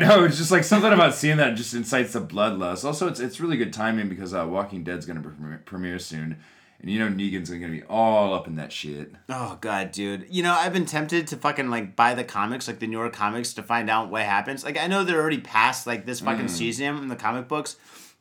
[0.00, 0.24] know.
[0.24, 2.84] It's just like something about seeing that just incites the bloodlust.
[2.84, 6.36] Also, it's it's really good timing because uh, Walking Dead's gonna premiere, premiere soon,
[6.80, 9.12] and you know Negan's gonna be all up in that shit.
[9.28, 10.26] oh god, dude.
[10.30, 13.12] You know I've been tempted to fucking like buy the comics, like the New York
[13.12, 14.64] comics, to find out what happens.
[14.64, 16.24] Like I know they're already past like this Mm.
[16.24, 17.76] fucking season in the comic books,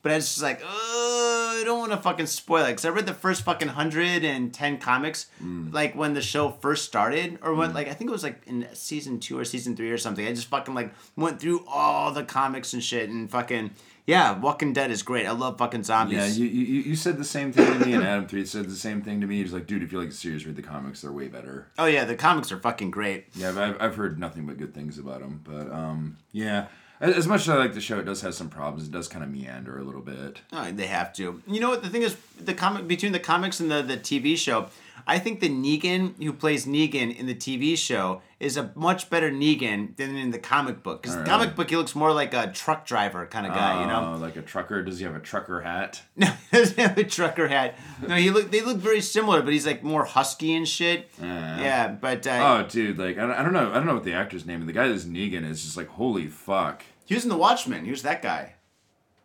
[0.06, 2.74] but it's just like, oh, I don't want to fucking spoil it.
[2.74, 5.74] Cause I read the first fucking hundred and ten comics, Mm.
[5.74, 8.68] like when the show first started, or when like I think it was like in
[8.74, 10.26] season two or season three or something.
[10.28, 13.72] I just fucking like went through all the comics and shit, and fucking
[14.08, 15.26] yeah, Walking Dead is great.
[15.26, 16.38] I love fucking zombies.
[16.38, 18.76] Yeah, you, you you said the same thing to me, and Adam Three said the
[18.76, 19.42] same thing to me.
[19.42, 21.02] He's like, dude, if you like the series, read the comics.
[21.02, 21.68] They're way better.
[21.80, 23.26] oh yeah, the comics are fucking great.
[23.34, 25.42] Yeah, I've, I've heard nothing but good things about them.
[25.44, 26.68] But um, yeah,
[27.12, 28.88] as much as I like the show, it does have some problems.
[28.88, 30.42] It does kind of meander a little bit.
[30.54, 31.42] Oh, they have to.
[31.48, 31.84] You know what?
[31.84, 34.68] The thing is, the comic between the comics and the, the TV show,
[35.08, 39.30] I think the Negan who plays Negan in the TV show is a much better
[39.32, 41.02] Negan than in the comic book.
[41.04, 43.82] Because the comic book, he looks more like a truck driver kind of guy.
[43.82, 44.14] you know?
[44.14, 44.82] Uh, like a trucker.
[44.84, 46.02] Does he have a trucker hat?
[46.18, 47.78] No, he doesn't have a trucker hat.
[48.08, 48.50] No, he look.
[48.50, 51.10] They look very similar, but he's like more husky and shit.
[51.22, 54.06] yeah, but uh, Oh, dude, like I don't, I don't know, I don't know what
[54.06, 54.62] the actor's name.
[54.62, 54.66] is.
[54.68, 56.84] The guy that's Negan is just like, holy fuck.
[57.06, 57.86] He was in The Watchmen.
[57.86, 58.56] He was that guy.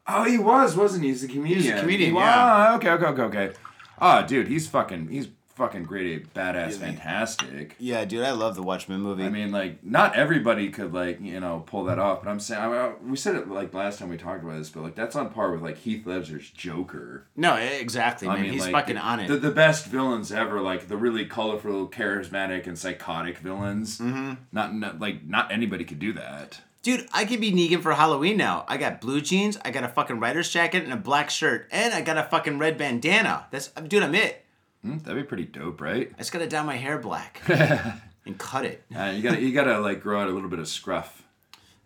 [0.07, 1.11] Oh, he was, wasn't he?
[1.11, 1.79] He's a comedian.
[1.79, 2.71] comedian, He- yeah.
[2.73, 3.53] Oh, okay, okay, okay, okay.
[4.01, 7.77] Oh, dude, he's fucking, he's fucking great, a badass, fantastic.
[7.79, 9.25] Yeah, dude, I love the Watchmen movie.
[9.25, 12.25] I mean, like, not everybody could like, you know, pull that off.
[12.25, 14.71] But I'm saying, I, I- we said it like last time we talked about this,
[14.71, 17.27] but like that's on par with like Heath Ledger's Joker.
[17.37, 18.45] no, exactly, man.
[18.45, 19.29] He's like, fucking on it.
[19.29, 23.99] The, the best villains ever, like the really colorful, charismatic, and psychotic villains.
[23.99, 24.35] Mm-hmm.
[24.53, 26.63] Not, not like not anybody could do that.
[26.83, 28.65] Dude, I could be Negan for Halloween now.
[28.67, 31.93] I got blue jeans, I got a fucking writer's jacket and a black shirt, and
[31.93, 33.47] I got a fucking red bandana.
[33.51, 34.45] That's dude, I'm it.
[34.83, 36.11] Hmm, that'd be pretty dope, right?
[36.15, 38.83] I just gotta dye my hair black and cut it.
[38.97, 41.23] Uh, you gotta you gotta like grow out a little bit of scruff.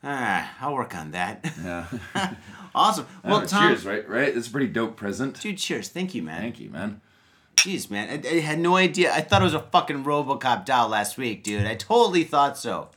[0.04, 1.44] Ah, I'll work on that.
[1.64, 1.86] Yeah.
[2.74, 3.06] awesome.
[3.24, 4.08] Well, Tom, cheers, right?
[4.08, 4.28] Right.
[4.36, 5.40] It's a pretty dope present.
[5.40, 5.88] dude, cheers.
[5.88, 6.40] Thank you, man.
[6.40, 7.00] Thank you, man.
[7.56, 9.12] Jeez, man, I, I had no idea.
[9.12, 11.66] I thought it was a fucking RoboCop doll last week, dude.
[11.66, 12.90] I totally thought so.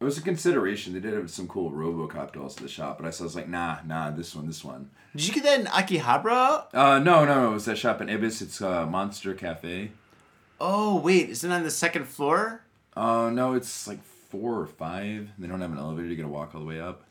[0.00, 0.92] It was a consideration.
[0.92, 3.78] They did have some cool RoboCop dolls at the shop, but I was like, nah,
[3.84, 4.90] nah, this one, this one.
[5.16, 6.66] Did you get that in Akihabara?
[6.72, 7.50] Uh, no, no, no.
[7.50, 8.42] It was that shop in Ebisu.
[8.42, 9.90] It's uh, Monster Cafe.
[10.60, 12.62] Oh wait, is it on the second floor?
[12.96, 15.30] Uh, no, it's like four or five.
[15.38, 16.08] They don't have an elevator.
[16.08, 17.04] You gotta walk all the way up.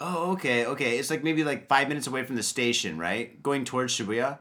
[0.00, 0.98] Oh, okay, okay.
[0.98, 3.42] It's like maybe like five minutes away from the station, right?
[3.42, 4.38] Going towards Shibuya.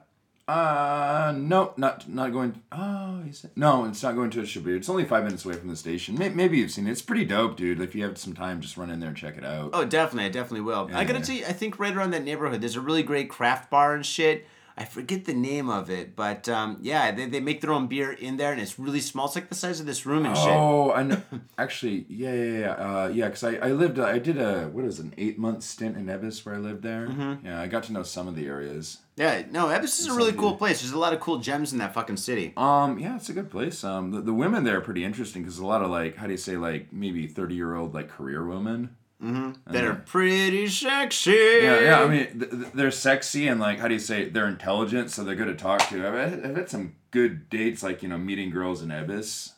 [0.48, 2.62] Uh, no, not not going.
[2.72, 3.52] Oh, is it?
[3.58, 4.78] No, it's not going to a Shibuya.
[4.78, 6.18] It's only five minutes away from the station.
[6.18, 6.92] Maybe you've seen it.
[6.92, 7.82] It's pretty dope, dude.
[7.82, 9.72] If you have some time, just run in there and check it out.
[9.74, 10.90] Oh, definitely, I definitely will.
[10.94, 13.70] I gotta tell you, I think right around that neighborhood, there's a really great craft
[13.70, 14.46] bar and shit.
[14.80, 18.12] I forget the name of it, but um, yeah, they, they make their own beer
[18.12, 19.26] in there, and it's really small.
[19.26, 20.48] It's like the size of this room and shit.
[20.48, 21.22] Oh, I know.
[21.58, 23.26] Actually, yeah, yeah, yeah, uh, yeah.
[23.26, 25.98] Because I, I lived, uh, I did a what is it, an eight month stint
[25.98, 27.08] in Ebisu where I lived there.
[27.08, 27.48] Mm-hmm.
[27.48, 29.00] Yeah, I got to know some of the areas.
[29.17, 30.82] Yeah, no, Ebisu is a really cool place.
[30.82, 32.53] There's a lot of cool gems in that fucking city.
[32.56, 33.84] Um, yeah, it's a good place.
[33.84, 36.32] Um, the, the women there are pretty interesting because a lot of like, how do
[36.34, 38.95] you say, like maybe thirty year old like career women.
[39.19, 41.32] That are pretty sexy.
[41.32, 42.01] Yeah, yeah.
[42.01, 44.30] I mean, th- th- they're sexy and like, how do you say?
[44.30, 46.08] They're intelligent, so they're good to talk to.
[46.08, 49.53] I've had, I've had some good dates, like you know, meeting girls in Ebisu.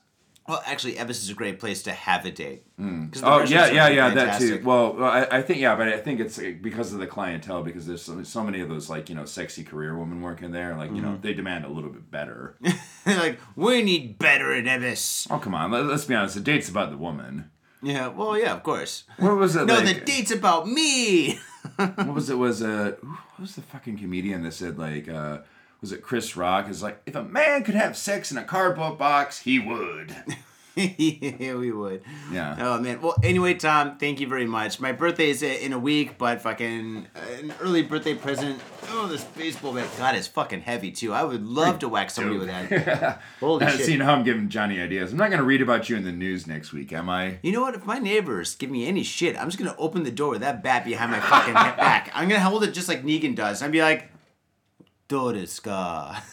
[0.50, 2.64] Well, actually, Ebisu is a great place to have a date.
[2.80, 3.16] Mm.
[3.22, 4.60] Oh yeah, yeah, yeah, that too.
[4.64, 7.86] Well, I, I think yeah, but I think it's uh, because of the clientele because
[7.86, 10.76] there's so, so many of those like you know sexy career women working there.
[10.76, 11.22] Like you know Mm-hmm.
[11.22, 12.58] they demand a little bit better.
[13.06, 15.28] like, we need better in Ebisu.
[15.30, 16.34] oh come on, let, us be honest.
[16.34, 17.52] The date's about the woman.
[17.84, 19.04] Yeah, well, yeah, of course.
[19.18, 19.66] What was it?
[19.68, 21.40] No, like, the date's about me.
[21.76, 22.36] what was it?
[22.40, 25.40] Was uh, what was the fucking comedian that said like uh,
[25.82, 26.70] was it Chris Rock?
[26.70, 30.16] Is like if a man could have sex in a cardboard box, he would.
[30.76, 32.04] yeah, we would.
[32.32, 32.56] Yeah.
[32.60, 33.02] Oh man.
[33.02, 34.80] Well, anyway, Tom, thank you very much.
[34.80, 38.62] My birthday is in a week, but fucking uh, an early birthday present.
[38.90, 39.90] Oh, this baseball bat.
[39.98, 41.14] God, it's fucking heavy too.
[41.14, 43.22] I would love to whack somebody with that.
[43.40, 43.86] Holy shit.
[43.86, 45.12] See now I'm giving Johnny ideas.
[45.12, 47.40] I'm not gonna read about you in the news next week, am I?
[47.42, 47.76] You know what?
[47.76, 50.64] If my neighbors give me any shit, I'm just gonna open the door with that
[50.64, 52.12] bat behind my fucking back.
[52.14, 53.62] I'm gonna hold it just like Negan does.
[53.62, 54.10] I'd be like,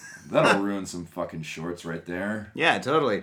[0.30, 2.52] That'll ruin some fucking shorts right there.
[2.54, 3.22] yeah, totally.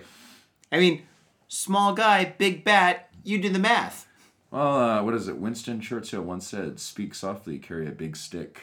[0.72, 1.02] I mean,
[1.48, 3.10] small guy, big bat.
[3.22, 4.06] You do the math.
[4.50, 5.36] Well, uh, what is it?
[5.36, 8.60] Winston Churchill once said, "Speak softly, carry a big stick."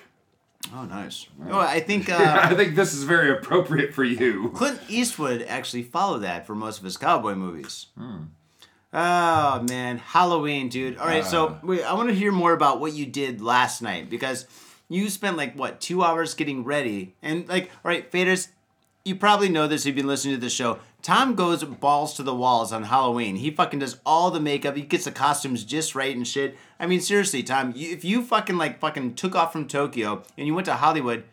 [0.73, 1.27] Oh, nice.
[1.49, 4.51] Oh, I think uh, I think this is very appropriate for you.
[4.55, 7.87] Clint Eastwood actually followed that for most of his cowboy movies.
[8.93, 10.97] Oh man, Halloween, dude.
[10.97, 14.09] All right, so wait, I want to hear more about what you did last night
[14.09, 14.45] because
[14.93, 18.49] you spent like what two hours getting ready, and like, all right, faders,
[19.03, 20.79] you probably know this if you've been listening to the show.
[21.01, 23.37] Tom goes balls to the walls on Halloween.
[23.37, 24.75] He fucking does all the makeup.
[24.75, 26.55] He gets the costumes just right and shit.
[26.79, 30.53] I mean, seriously, Tom, if you fucking like fucking took off from Tokyo and you
[30.53, 31.23] went to Hollywood,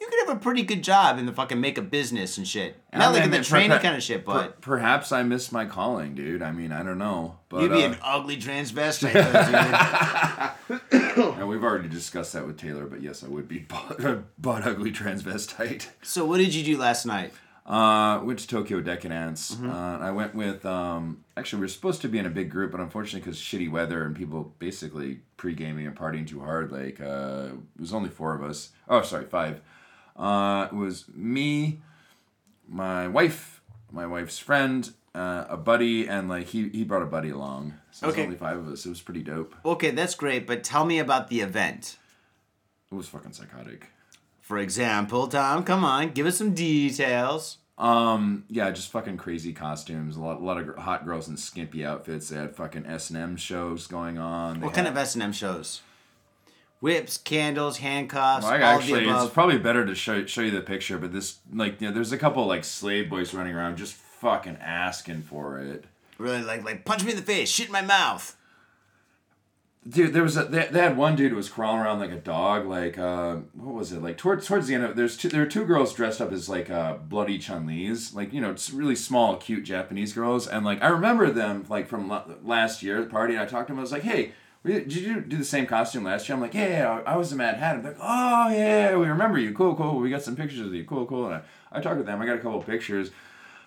[0.00, 2.76] you could have a pretty good job in the fucking makeup business and shit.
[2.92, 5.52] Not like in the And training perha- kind of shit, per- but perhaps I missed
[5.52, 6.42] my calling, dude.
[6.42, 9.12] I mean, I don't know, but you'd be uh, an ugly transvestite,
[10.68, 10.78] though,
[11.18, 11.34] dude.
[11.38, 12.86] and we've already discussed that with Taylor.
[12.86, 15.88] But yes, I would be butt, butt ugly transvestite.
[16.02, 17.32] So, what did you do last night?
[17.66, 19.54] Uh, went to Tokyo Decadence.
[19.54, 19.70] Mm-hmm.
[19.70, 22.72] Uh, I went with um, actually we were supposed to be in a big group,
[22.72, 27.00] but unfortunately because shitty weather and people basically pre gaming and partying too hard, like
[27.00, 28.70] uh, it was only four of us.
[28.86, 29.62] Oh, sorry, five.
[30.16, 31.80] Uh, it was me,
[32.68, 37.30] my wife, my wife's friend, uh, a buddy, and like he he brought a buddy
[37.30, 37.74] along.
[37.90, 38.20] So it Okay.
[38.22, 38.86] was only five of us.
[38.86, 39.54] It was pretty dope.
[39.64, 41.96] Okay, that's great, but tell me about the event.
[42.90, 43.90] It was fucking psychotic.
[44.40, 47.58] For example, Tom, come on, give us some details.
[47.76, 50.16] Um, yeah, just fucking crazy costumes.
[50.16, 52.28] A lot, a lot of hot girls in skimpy outfits.
[52.28, 54.60] They had fucking S and M shows going on.
[54.60, 55.82] They What kind of S and M shows?
[56.84, 60.98] Whips, candles, handcuffs, Well, actually, it's probably better to show show you the picture.
[60.98, 64.58] But this, like, you know, there's a couple like slave boys running around just fucking
[64.60, 65.86] asking for it.
[66.18, 68.36] Really, like, like punch me in the face, shit in my mouth.
[69.88, 72.16] Dude, there was a they, they had one dude who was crawling around like a
[72.16, 72.66] dog.
[72.66, 74.02] Like, uh, what was it?
[74.02, 76.50] Like towards towards the end of there's two, there were two girls dressed up as
[76.50, 78.12] like uh, bloody Chun Li's.
[78.12, 80.46] Like you know, it's really small, cute Japanese girls.
[80.46, 83.32] And like I remember them like from la- last year at the party.
[83.32, 83.78] And I talked to them.
[83.78, 84.32] I was like, hey.
[84.64, 86.36] Did you do the same costume last year?
[86.36, 87.82] I'm like, yeah, yeah, I was the Mad Hatter.
[87.82, 89.52] Like, oh yeah, we remember you.
[89.52, 89.98] Cool, cool.
[89.98, 90.84] We got some pictures of you.
[90.84, 91.26] Cool, cool.
[91.26, 92.22] And I, I talked with them.
[92.22, 93.10] I got a couple pictures.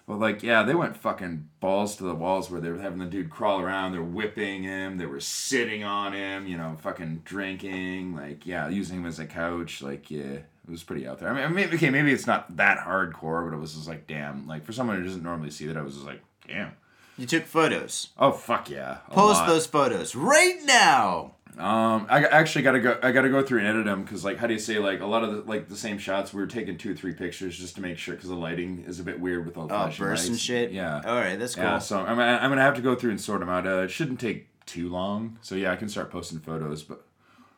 [0.07, 3.05] But like, yeah, they went fucking balls to the walls where they were having the
[3.05, 3.91] dude crawl around.
[3.91, 4.97] They're whipping him.
[4.97, 6.47] They were sitting on him.
[6.47, 8.15] You know, fucking drinking.
[8.15, 9.83] Like, yeah, using him as a couch.
[9.83, 11.29] Like, yeah, it was pretty out there.
[11.29, 14.47] I mean, maybe, okay, maybe it's not that hardcore, but it was just like, damn.
[14.47, 16.71] Like for someone who doesn't normally see that, I was just like, damn.
[17.17, 18.09] You took photos.
[18.17, 18.97] Oh fuck yeah!
[19.07, 19.47] a Post lot.
[19.47, 21.33] those photos right now.
[21.57, 22.99] Um, I actually gotta go.
[23.01, 25.07] I gotta go through and edit them because, like, how do you say, like, a
[25.07, 26.31] lot of the like the same shots.
[26.31, 28.99] We were taking two, or three pictures just to make sure because the lighting is
[28.99, 30.71] a bit weird with all the Oh, flashing and shit.
[30.71, 31.01] Yeah.
[31.03, 31.63] All right, that's cool.
[31.63, 31.79] Yeah.
[31.79, 33.65] So I'm I'm gonna have to go through and sort them out.
[33.65, 35.39] Uh, it shouldn't take too long.
[35.41, 36.83] So yeah, I can start posting photos.
[36.83, 37.01] But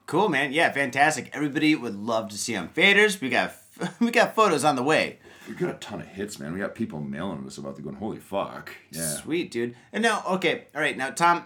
[0.06, 0.54] Cool, man.
[0.54, 1.30] Yeah, fantastic.
[1.34, 2.70] Everybody would love to see them.
[2.74, 3.54] Faders, we got
[4.00, 5.20] we got photos on the way.
[5.50, 6.54] We got a ton of hits, man.
[6.54, 7.96] We got people mailing us about the going.
[7.96, 8.72] Holy fuck!
[8.92, 9.02] Yeah.
[9.08, 9.76] Sweet, dude.
[9.92, 10.96] And now, okay, all right.
[10.96, 11.46] Now, Tom,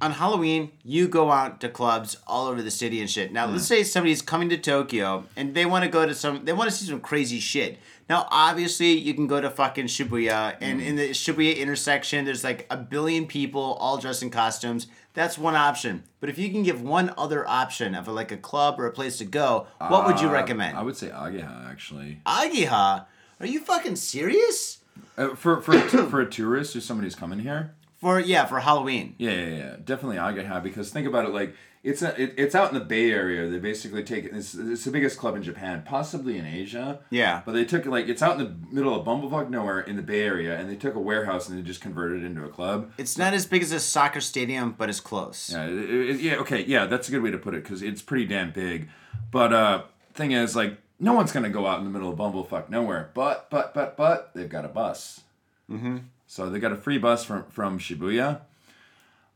[0.00, 3.32] on Halloween, you go out to clubs all over the city and shit.
[3.32, 6.52] Now, let's say somebody's coming to Tokyo and they want to go to some, they
[6.52, 7.78] want to see some crazy shit.
[8.10, 12.66] Now, obviously, you can go to fucking Shibuya, and in the Shibuya intersection, there's like
[12.68, 14.86] a billion people all dressed in costumes.
[15.14, 16.02] That's one option.
[16.20, 19.16] But if you can give one other option of like a club or a place
[19.18, 20.76] to go, what would you Uh, recommend?
[20.76, 22.20] I would say Ageha actually.
[22.26, 23.06] Ageha?
[23.40, 24.78] Are you fucking serious?
[25.18, 27.74] Uh, for for for a tourist or somebody who's coming here.
[27.98, 29.14] For yeah, for Halloween.
[29.18, 29.76] Yeah, yeah, yeah.
[29.84, 33.10] Definitely Ageha because think about it like it's a, it, it's out in the Bay
[33.12, 33.48] Area.
[33.48, 34.32] They basically take it.
[34.34, 36.98] It's, it's the biggest club in Japan, possibly in Asia.
[37.10, 37.42] Yeah.
[37.46, 40.02] But they took it like it's out in the middle of bumblefuck nowhere in the
[40.02, 42.90] Bay Area, and they took a warehouse and they just converted it into a club.
[42.98, 45.50] It's not as big as a soccer stadium, but it's close.
[45.52, 45.78] Yeah, it,
[46.10, 48.50] it- yeah, okay, yeah, that's a good way to put it because it's pretty damn
[48.50, 48.88] big.
[49.30, 49.82] But uh,
[50.14, 53.10] thing is, like, no one's gonna go out in the middle of bumblefuck nowhere.
[53.14, 55.22] But but but but they've got a bus.
[55.70, 55.98] Mm-hmm.
[56.26, 58.40] So they got a free bus from from Shibuya.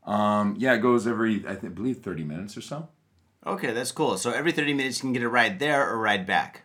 [0.05, 2.89] Um, yeah, it goes every I think believe thirty minutes or so.
[3.45, 4.17] Okay, that's cool.
[4.17, 6.63] So every 30 minutes you can get a ride there or ride back.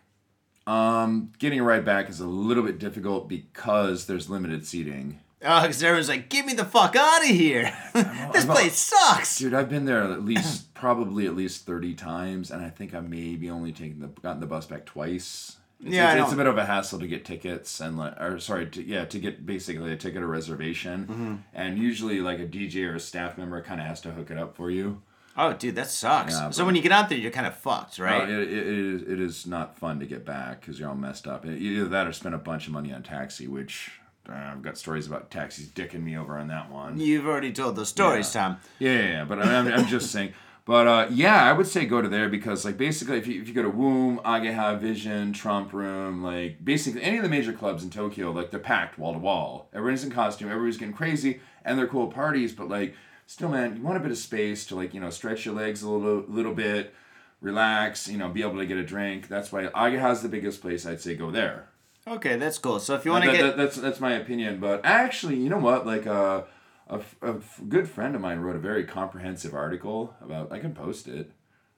[0.67, 5.19] Um, getting a ride back is a little bit difficult because there's limited seating.
[5.43, 7.71] Oh, because everyone's like, get me the fuck out of here.
[8.33, 9.37] this place sucks.
[9.37, 12.99] Dude, I've been there at least probably at least thirty times, and I think I
[13.01, 15.57] maybe only taken the gotten the bus back twice.
[15.79, 18.39] It's, Yeah, it's, it's a bit of a hassle to get tickets and like, or
[18.39, 21.35] sorry, to, yeah, to get basically a ticket or reservation, Mm-hmm.
[21.53, 24.39] and usually like a DJ or a staff member kind of has to hook it
[24.39, 25.03] up for you.
[25.39, 26.33] Oh, dude, that sucks.
[26.33, 28.27] Yeah, so when you get out there, you're kind of fucked, right?
[28.27, 31.27] It, it, it, is, it is not fun to get back because you're all messed
[31.27, 31.45] up.
[31.45, 33.91] Either that or spend a bunch of money on taxi, which
[34.29, 36.99] I've got stories about taxis dicking me over on that one.
[36.99, 38.57] You've already told those stories, Tom.
[38.79, 40.33] Yeah, yeah, yeah, but I'm, I'm just saying.
[40.67, 43.47] But uh, yeah, I would say go to there because like basically if you, if
[43.47, 47.85] you go to Womb, Ageha, Vision, Trump Room, like basically any of the major clubs
[47.85, 49.69] in Tokyo, like they're packed wall to wall.
[49.73, 52.51] Everyone's in costume, everybody's getting crazy, and they're cool parties.
[52.51, 55.45] But like still, man, you want a bit of space to like you know stretch
[55.45, 56.93] your legs a little little bit,
[57.39, 59.29] relax, you know, be able to get a drink.
[59.29, 60.85] That's why Ageha's the biggest place.
[60.85, 61.69] I'd say go there.
[62.07, 62.79] Okay, that's cool.
[62.79, 63.43] So if you want to That- get.
[63.43, 64.59] that- that's that's my opinion.
[64.59, 65.85] But actually, you know what?
[65.85, 66.43] Like uh,
[66.89, 70.51] a, a f- good friend of mine wrote a very comprehensive article about.
[70.51, 71.31] I can post it.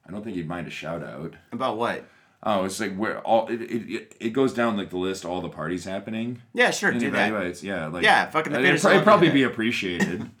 [0.06, 1.34] I don't think he'd mind a shout out.
[1.52, 2.04] about what?
[2.42, 5.50] Oh, it's like where all it, it, it, goes down like the list, all the
[5.50, 6.40] parties happening.
[6.54, 7.62] Yeah, sure, And do that.
[7.62, 10.30] yeah, like Yeah, fucking the it'd, it'd probably be appreciated.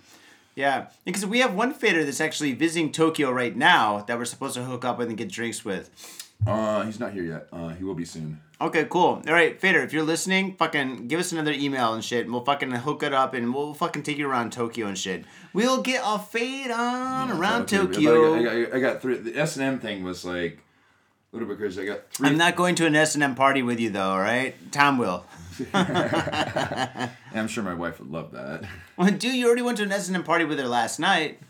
[0.56, 4.54] Yeah, because we have one fader that's actually visiting Tokyo right now that we're supposed
[4.56, 5.90] to hook up with and get drinks with.
[6.46, 7.48] Uh, he's not here yet.
[7.52, 8.40] Uh, he will be soon.
[8.60, 9.22] Okay, cool.
[9.26, 12.44] All right, Fader, if you're listening, fucking give us another email and shit, and we'll
[12.44, 15.24] fucking hook it up and we'll fucking take you around Tokyo and shit.
[15.54, 18.34] We'll get a fade on around Tokyo.
[18.34, 19.16] I got, I got, I got three.
[19.16, 20.58] The S and M thing was like
[21.32, 21.82] a little bit crazy.
[21.82, 22.28] I got three.
[22.28, 24.10] I'm not going to an S and M party with you though.
[24.10, 25.24] All right, Tom will.
[25.74, 28.64] I'm sure my wife would love that.
[28.96, 31.40] Well, dude, you already went to an S and M party with her last night.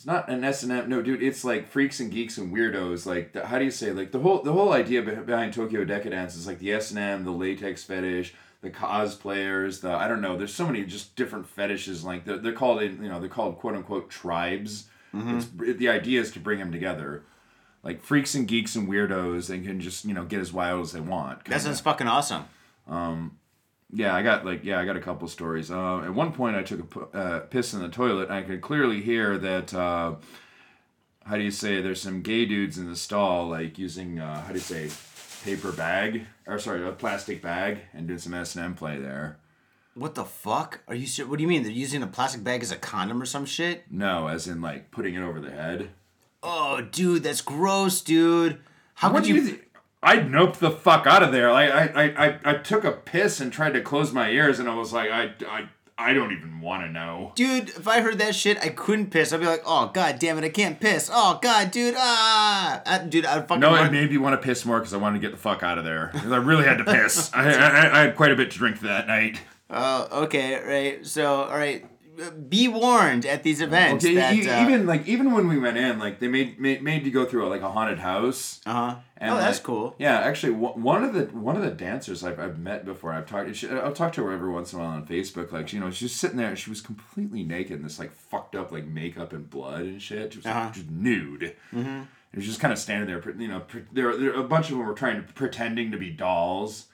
[0.00, 0.88] It's not an S and M.
[0.88, 3.04] No, dude, it's like freaks and geeks and weirdos.
[3.04, 3.92] Like, the, how do you say?
[3.92, 7.24] Like the whole the whole idea behind Tokyo Decadence is like the S and M,
[7.24, 8.32] the latex fetish,
[8.62, 9.82] the cosplayers.
[9.82, 10.38] The I don't know.
[10.38, 12.02] There's so many just different fetishes.
[12.02, 14.86] Like they're, they're called you know they're called quote unquote tribes.
[15.14, 15.36] Mm-hmm.
[15.36, 17.24] It's, the idea is to bring them together.
[17.82, 20.92] Like freaks and geeks and weirdos, they can just you know get as wild as
[20.92, 21.44] they want.
[21.44, 22.46] That sounds fucking awesome.
[22.88, 23.36] Um,
[23.92, 25.70] Yeah, I got like yeah, I got a couple stories.
[25.70, 28.60] Uh, at one point, I took a uh, piss in the toilet, and I could
[28.60, 29.74] clearly hear that.
[29.74, 30.14] Uh,
[31.26, 31.80] how do you say?
[31.82, 34.90] There's some gay dudes in the stall, like using uh, how do you say,
[35.44, 39.38] paper bag or sorry, a plastic bag, and doing some S and M play there.
[39.94, 40.80] What the fuck?
[40.86, 41.06] Are you?
[41.06, 41.62] ser- What do you mean?
[41.64, 43.84] They're using a plastic bag as a condom or some shit?
[43.90, 45.90] No, as in like putting it over the head.
[46.42, 48.60] Oh, dude, that's gross, dude.
[48.94, 49.34] How What could you?
[49.34, 49.46] you?
[49.48, 49.60] Th-
[50.02, 51.52] I noped the fuck out of there.
[51.52, 54.68] Like I, I, I, I took a piss and tried to close my ears, and
[54.68, 57.32] I was like, I, I, I don't even want to know.
[57.34, 59.32] Dude, if I heard that shit, I couldn't piss.
[59.34, 61.10] I'd be like, oh god damn it, I can't piss.
[61.12, 63.60] Oh god, dude, ah, Uh, dude, I'd fucking.
[63.60, 65.38] No, run- it made me want to piss more because I wanted to get the
[65.42, 66.08] fuck out of there.
[66.14, 67.30] 'Cause I really had to piss.
[67.34, 69.38] I, I, I had quite a bit to drink that night.
[69.68, 71.06] Oh, okay, right.
[71.06, 71.84] So, all right,
[72.48, 75.76] be warned at these events Okay, that e- uh, even like even when we went
[75.76, 78.60] in, like they made made, made you go through like a haunted house.
[78.66, 78.96] uh-huh.
[79.16, 79.94] And oh, that's like- cool.
[79.98, 83.12] Yeah, actually, one of the one of the dancers I've, I've met before.
[83.12, 83.54] I've talked.
[83.54, 85.52] She, I'll talk to her every once in a while on Facebook.
[85.52, 86.56] Like, you know, she's sitting there.
[86.56, 90.32] She was completely naked in this like fucked up like makeup and blood and shit.
[90.32, 90.70] She was Uh-huh.
[90.72, 91.54] just nude.
[91.72, 92.02] Mm-hmm.
[92.32, 93.34] It was just kind of standing there.
[93.38, 96.86] You know, there, there a bunch of them were trying to pretending to be dolls.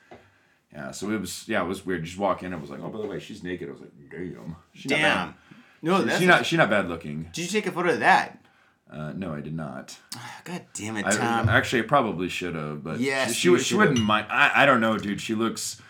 [0.73, 2.05] Yeah, so it was yeah, it was weird.
[2.05, 3.69] Just walk in, and was like, oh, by the way, she's naked.
[3.69, 4.57] I was like, damn.
[4.73, 5.27] She's not Damn.
[5.29, 5.35] bad.
[5.83, 6.47] No, She's not.
[6.47, 7.31] She's not bad looking.
[7.33, 8.43] Did you take a photo of that?
[8.91, 9.99] Uh, no, I did not.
[10.45, 11.49] God damn it, I, Tom.
[11.49, 14.27] actually, I probably should have, but Yes, she, she, she wouldn't mind.
[14.31, 15.21] I, I don't know, dude.
[15.21, 15.81] She looks.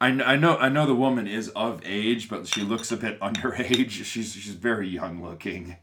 [0.00, 3.20] I, I know I know the woman is of age, but she looks a bit
[3.20, 3.90] underage.
[3.90, 5.76] She's she's very young looking.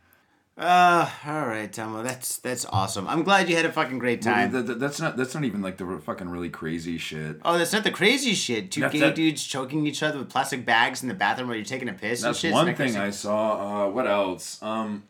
[0.58, 2.02] Uh, all right, Tomo.
[2.02, 3.10] That's that's awesome.
[3.10, 4.54] I'm glad you had a fucking great time.
[4.54, 7.42] Th- th- that's not that's not even like the fucking really crazy shit.
[7.44, 8.72] Oh, that's not the crazy shit.
[8.72, 11.58] Two That's gay that- dudes choking each other with plastic bags in the bathroom while
[11.58, 12.24] you're taking a piss.
[12.24, 12.54] and That's shit.
[12.54, 12.98] one thing crazy?
[12.98, 13.88] I saw.
[13.88, 14.64] Uh, what else?
[14.64, 15.04] Um,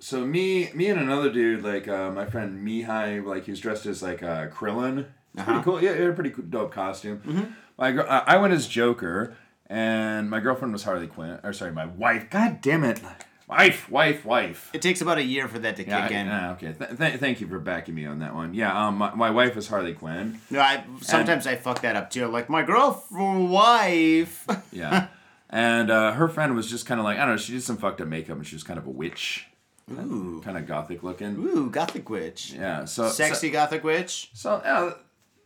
[0.00, 3.86] so me me and another dude, like uh, my friend Mihai, like he was dressed
[3.86, 4.98] as like uh, Krillin.
[4.98, 5.08] It's
[5.44, 5.62] Pretty Uh-huh.
[5.62, 5.82] cool.
[5.82, 7.22] Yeah, he had a pretty dope costume.
[7.26, 7.44] Mm-hmm.
[7.78, 9.34] My gr- I went as Joker,
[9.66, 11.40] and my girlfriend was Harley Quinn.
[11.42, 12.28] Or sorry, my wife.
[12.28, 13.00] God damn it,
[13.48, 14.70] wife, wife, wife.
[14.72, 16.28] It takes about a year for that to Yeah, kick I- in.
[16.28, 16.72] ah, okay.
[16.72, 18.54] Th- th- thank you for backing me on that one.
[18.54, 20.40] Yeah, um, my, my wife was Harley Quinn.
[20.50, 22.26] No, I sometimes I fuck that up too.
[22.26, 24.46] Like my girlfriend wife.
[24.72, 25.08] Yeah,
[25.50, 27.36] and uh, her friend was just kind of like I don't know.
[27.36, 29.46] She did some fucked up makeup, and she was kind of a witch,
[29.92, 31.36] Ooh, kind of gothic looking.
[31.36, 32.52] ooh, gothic witch.
[32.52, 34.30] Yeah, so Sexy gothic witch.
[34.34, 34.90] So, so yeah,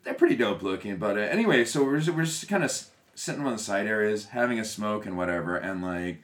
[0.04, 0.96] they're pretty dope looking.
[0.96, 2.72] But uh, anyway, so we're just, we're just kind of
[3.14, 6.22] sitting on the side areas, having a smoke and whatever, and like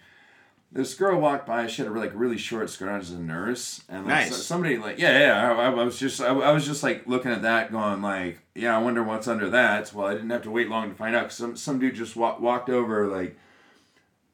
[0.75, 1.67] this girl walked by.
[1.69, 4.31] She had a like really short skirt on as a nurse, and like, Nice.
[4.37, 5.53] so- somebody like yeah yeah.
[5.53, 8.77] I, I was just I, I was just like looking at that, going like yeah,
[8.77, 9.93] I wonder what's under that.
[9.95, 11.25] Well, I didn't have to wait long to find out.
[11.25, 13.39] 'cause some some dude just wa- walked over like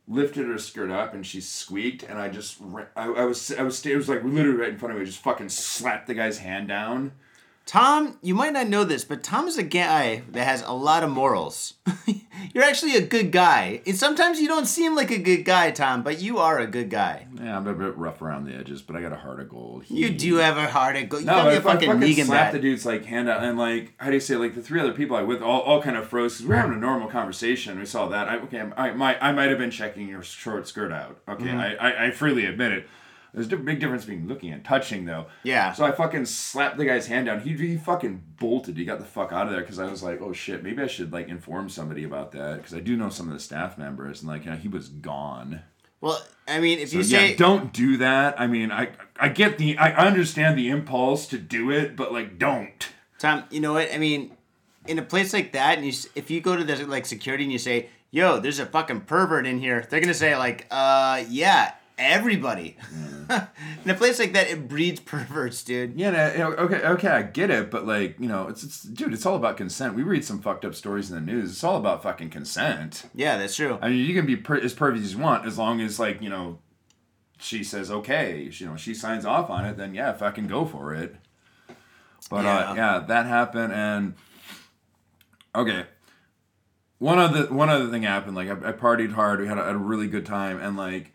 [0.08, 2.60] lifted her skirt up and she squeaked and I just
[2.96, 5.02] I, I was I was it was like literally right in front of me.
[5.02, 7.12] I just fucking slapped the guy's hand down.
[7.66, 11.04] Tom, you might not know this, but Tom is a guy that has a lot
[11.04, 11.74] of morals.
[12.52, 13.80] You're actually a good guy.
[13.86, 16.90] And sometimes you don't seem like a good guy, Tom, but you are a good
[16.90, 17.28] guy.
[17.40, 19.84] Yeah, I'm a bit rough around the edges, but I got a heart of gold.
[19.88, 21.22] You do have a heart of gold.
[21.22, 22.52] You No, gotta I, be a I fucking fucking bat.
[22.52, 24.92] the dude's like hand out, and like how do you say like the three other
[24.92, 27.78] people I with all, all kind of froze because we're having a normal conversation.
[27.78, 28.28] We saw that.
[28.28, 31.20] I okay, I might I might have been checking your short skirt out.
[31.28, 31.58] Okay, Mm-hmm.
[31.60, 32.88] I, I I freely admit it.
[33.32, 35.26] There's a big difference between looking and touching though.
[35.42, 35.72] Yeah.
[35.72, 37.40] So I fucking slapped the guy's hand down.
[37.40, 38.76] He he fucking bolted.
[38.76, 40.86] He got the fuck out of there because I was like, oh shit, maybe I
[40.86, 44.20] should like inform somebody about that because I do know some of the staff members
[44.20, 45.62] and like you know he was gone.
[46.00, 48.40] Well, I mean, if So you yeah, say don't do that.
[48.40, 52.38] I mean, I I get the I understand the impulse to do it, but like
[52.38, 52.88] don't.
[53.18, 53.92] Tom, you know what?
[53.92, 54.34] I mean,
[54.86, 57.52] in a place like that, and you, if you go to the like security and
[57.52, 61.72] you say, "Yo, there's a fucking pervert in here," they're gonna say like, "Uh, yeah,
[62.00, 62.76] everybody."
[63.84, 65.94] in a place like that, it breeds perverts, dude.
[65.96, 68.82] Yeah, no, you know, okay, okay, I get it, but like, you know, it's, it's
[68.82, 69.94] dude, it's all about consent.
[69.94, 71.50] We read some fucked up stories in the news.
[71.52, 73.04] It's all about fucking consent.
[73.14, 73.78] Yeah, that's true.
[73.80, 76.20] I mean, you can be per- as perfect as you want, as long as like,
[76.20, 76.58] you know,
[77.38, 80.92] she says okay, you know, she signs off on it, then yeah, fucking go for
[80.92, 81.14] it.
[82.28, 82.74] But uh, Yeah.
[82.74, 84.14] yeah, that happened, and
[85.54, 85.84] okay.
[86.98, 88.36] One other one other thing happened.
[88.36, 89.40] Like I, I partied hard.
[89.40, 91.12] We had a, had a really good time, and like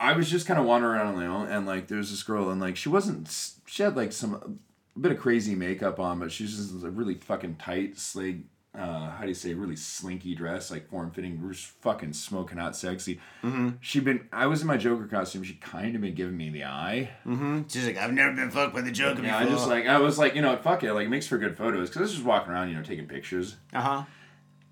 [0.00, 2.48] I was just kind of wandering around on my own, and like there's this girl,
[2.50, 3.30] and like she wasn't.
[3.66, 4.58] She had like some
[4.96, 8.44] a bit of crazy makeup on, but she's just a really fucking tight, slig.
[8.72, 9.52] Uh, how do you say?
[9.52, 13.20] Really slinky dress, like form fitting, just fucking smoking hot, sexy.
[13.42, 13.70] Mm-hmm.
[13.80, 14.28] She been.
[14.32, 15.42] I was in my Joker costume.
[15.42, 17.10] She kind of been giving me the eye.
[17.26, 17.62] Mm-hmm.
[17.68, 19.98] She's like, "I've never been fucked by the Joker Yeah, I before." just like I
[19.98, 22.12] was like, you know, fuck it, like it makes for good photos because I was
[22.12, 23.56] just walking around, you know, taking pictures.
[23.74, 24.02] uh huh.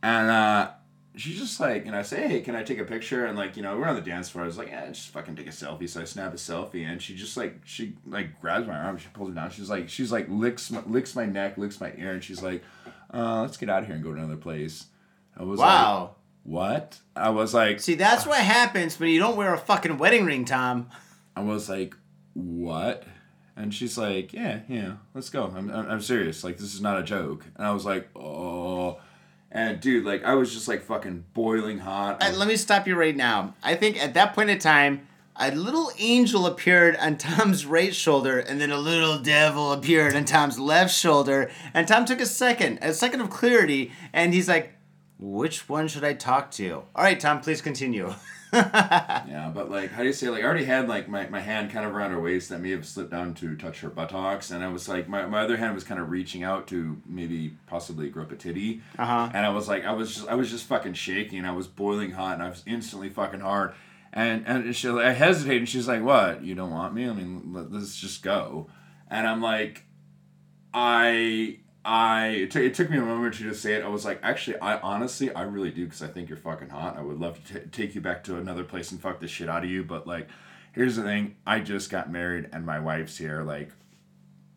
[0.02, 0.70] And uh
[1.18, 3.26] she's just like, and I say, hey, can I take a picture?
[3.26, 4.44] And like, you know, we're on the dance floor.
[4.44, 5.88] I was like, yeah, just fucking take a selfie.
[5.88, 9.08] So I snap a selfie, and she just like, she like grabs my arm, she
[9.12, 9.50] pulls it down.
[9.50, 12.62] She's like, she's like licks my, licks my neck, licks my ear, and she's like,
[13.12, 14.86] uh, let's get out of here and go to another place.
[15.36, 16.14] I was like, Wow.
[16.44, 16.98] what?
[17.16, 20.44] I was like, See, that's what happens when you don't wear a fucking wedding ring,
[20.44, 20.88] Tom.
[21.36, 21.94] I was like,
[22.34, 23.04] what?
[23.56, 25.44] And she's like, yeah, yeah, let's go.
[25.44, 26.44] I'm, I'm, I'm serious.
[26.44, 27.44] Like, this is not a joke.
[27.56, 29.00] And I was like, oh.
[29.50, 32.20] And dude, like, I was just like fucking boiling hot.
[32.20, 33.54] Let me stop you right now.
[33.62, 38.38] I think at that point in time, a little angel appeared on Tom's right shoulder,
[38.38, 41.50] and then a little devil appeared on Tom's left shoulder.
[41.72, 44.74] And Tom took a second, a second of clarity, and he's like,
[45.18, 46.82] Which one should I talk to?
[46.94, 48.14] All right, Tom, please continue.
[48.50, 50.30] Yeah, but like, how do you say?
[50.30, 52.70] Like, I already had like my, my hand kind of around her waist that may
[52.70, 55.74] have slipped down to touch her buttocks, and I was like, my, my other hand
[55.74, 59.28] was kind of reaching out to maybe possibly grip a titty, Uh-huh.
[59.34, 62.12] and I was like, I was just I was just fucking shaking, I was boiling
[62.12, 63.74] hot, and I was instantly fucking hard,
[64.14, 66.42] and and she I hesitated, and she's like, what?
[66.42, 67.06] You don't want me?
[67.06, 68.70] I mean, let, let's just go,
[69.10, 69.84] and I'm like,
[70.72, 71.58] I.
[71.84, 73.82] I it, took it took me a moment to just say it.
[73.84, 76.96] I was like, actually, I honestly, I really do because I think you're fucking hot.
[76.98, 79.48] I would love to t- take you back to another place and fuck the shit
[79.48, 79.84] out of you.
[79.84, 80.28] But like,
[80.72, 83.42] here's the thing: I just got married and my wife's here.
[83.42, 83.70] Like,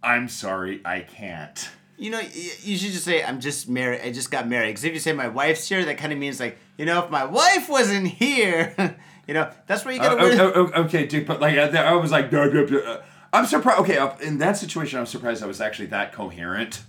[0.04, 1.70] I'm sorry, I can't.
[1.98, 4.02] You know, you should just say, I'm just married.
[4.04, 4.70] I just got married.
[4.70, 7.12] Because if you say my wife's here, that kind of means like, you know, if
[7.12, 8.74] my wife wasn't here,
[9.28, 10.44] you know, that's where you Uh, gotta.
[10.44, 13.02] oh, oh, oh, okay, dude, but like, I I was like, duh, duh, duh, uh,
[13.34, 13.80] I'm surprised.
[13.82, 16.84] Okay, in that situation, I'm surprised I was actually that coherent.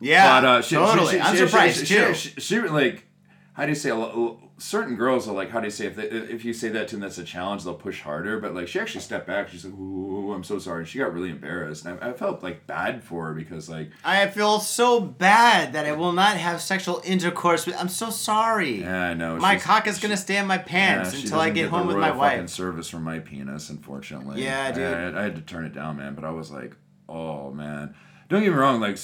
[0.00, 1.12] yeah, But uh, she, totally.
[1.12, 2.14] she, she, I'm surprised too.
[2.14, 3.06] She, like,
[3.54, 3.90] how do you say?
[3.90, 5.86] a Certain girls are like, how do you say?
[5.86, 7.64] If they, if you say that to them, that's a challenge.
[7.64, 8.38] They'll push harder.
[8.38, 9.48] But like, she actually stepped back.
[9.48, 12.42] She's like, "Ooh, I'm so sorry." And she got really embarrassed, and I, I felt
[12.42, 16.60] like bad for her because like, I feel so bad that I will not have
[16.62, 17.76] sexual intercourse with.
[17.76, 18.80] I'm so sorry.
[18.82, 21.64] yeah, I know my cock is gonna stay in my pants she until I get
[21.64, 22.48] the home with my wife.
[22.48, 24.42] Service from my penis, unfortunately.
[24.42, 24.84] Yeah, I- dude.
[25.16, 26.14] I, I had to turn it down, man.
[26.14, 26.76] But I was like,
[27.08, 27.94] oh man.
[28.28, 28.98] Don't get me wrong, like.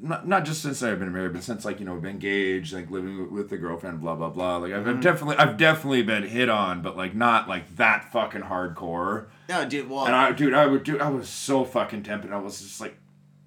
[0.00, 2.90] Not, not just since I've been married, but since like you know, been engaged, like
[2.90, 4.56] living with, the girlfriend, blah blah blah.
[4.58, 4.90] Like I've, Mm-hmm.
[4.96, 9.26] I've definitely, I've definitely been hit on, but like not like that fucking hardcore.
[9.48, 9.88] No, dude.
[9.88, 10.98] Well, And I, dude, I would do.
[10.98, 12.32] I was so fucking tempted.
[12.32, 12.96] I was just like,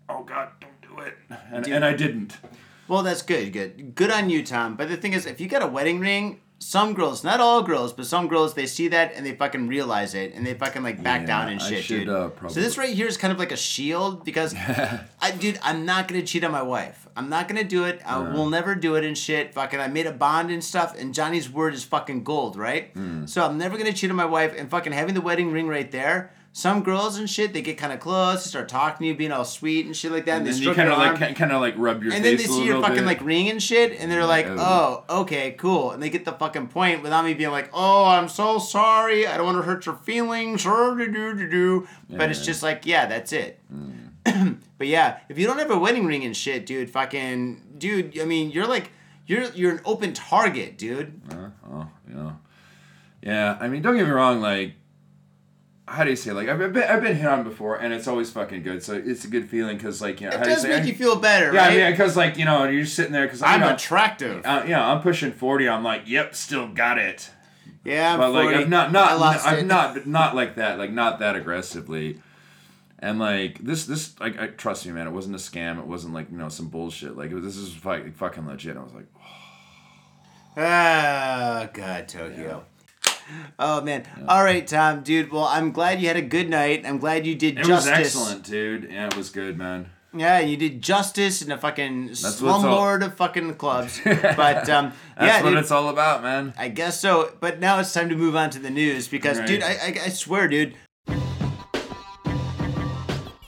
[0.10, 1.16] oh god, don't do it.
[1.52, 2.38] And and I didn't.
[2.88, 3.52] Well, that's good.
[3.52, 3.96] Good.
[3.96, 4.76] Good on you, Tom.
[4.78, 7.94] But the thing is, if you got a wedding ring, some girls, not all girls,
[7.94, 11.02] but some girls, they see that and they fucking realize it and they fucking like
[11.04, 12.10] back Yeah, down and shit, should, dude.
[12.10, 14.54] uh, So this right here is kind of like a shield because,
[15.22, 17.08] I, dude, I'm not gonna cheat on my wife.
[17.16, 18.02] I'm not gonna do it.
[18.06, 19.54] I will never do it and shit.
[19.54, 22.92] Fucking, I made a bond and stuff, and Johnny's word is fucking gold, right?
[22.94, 23.26] Hmm.
[23.26, 25.90] So I'm never gonna cheat on my wife and fucking having the wedding ring right
[25.92, 26.32] there.
[26.58, 29.32] Some girls and shit, they get kind of close, they start talking to you, being
[29.32, 31.62] all sweet and shit like that, and, And then you kind of like kind of
[31.62, 33.06] like rub your and then they see your fucking bit.
[33.06, 35.04] like ring and shit, and they're like, Oh.
[35.08, 38.28] "Oh, okay, cool," and they get the fucking point without me being like, "Oh, I'm
[38.28, 39.28] so sorry.
[39.28, 41.88] I don't want to hurt your feelings." Do do do do.
[42.10, 43.60] But it's just like, yeah, that's it.
[44.80, 48.26] but yeah, if you don't have a wedding ring and shit, dude, fucking, dude, I
[48.26, 48.90] mean, you're like,
[49.28, 51.22] you're you're an open target, dude.
[51.32, 52.32] Uh, oh, yeah.
[53.22, 54.74] Yeah, I mean, don't get me wrong, like,
[55.88, 58.30] how do you say, like, I've been, I've been hit on before, and it's always
[58.30, 60.56] fucking good, so it's a good feeling, because, like, you know, It how do you
[60.58, 61.78] does make I- you feel better, yeah, right?
[61.78, 64.46] yeah, because, like, you know, you're sitting there, because I'm you know, attractive.
[64.46, 67.30] uh, yeah, I'm pushing 40, I'm like, yep, still got it.
[67.86, 69.66] yeah, I'm But, like, I'm not, I not, lost I'm it.
[69.66, 72.22] not, not like that, like, not that aggressively.
[73.00, 75.06] And like this, this like I trust me, man.
[75.06, 75.78] It wasn't a scam.
[75.78, 77.16] It wasn't like you know some bullshit.
[77.16, 78.76] Like it was, this is fucking fucking legit.
[78.76, 79.06] I was like,
[80.58, 82.66] Ah, God, Tokyo.
[83.60, 84.04] Oh man!
[84.28, 85.32] All right, Tom, dude.
[85.32, 86.84] Well, I'm glad you had a good night.
[86.86, 87.92] I'm glad you did it justice.
[88.16, 88.90] was excellent, dude.
[88.92, 89.90] Yeah, it was good, man.
[90.16, 94.00] Yeah, you did justice in a fucking what's all- slumlord of fucking clubs.
[94.06, 94.92] But um, yeah.
[95.18, 96.54] That's yeah, what dude, it's all about, man.
[96.58, 97.34] I guess so.
[97.40, 99.48] But now it's time to move on to the news because, Right.
[99.48, 100.76] dude, I, I, I swear, dude.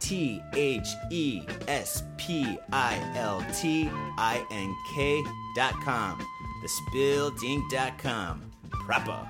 [0.00, 3.88] T H E S P I L T
[4.18, 6.26] I N K.com.
[6.64, 8.50] Thespiltink.com.
[8.70, 9.28] Proper.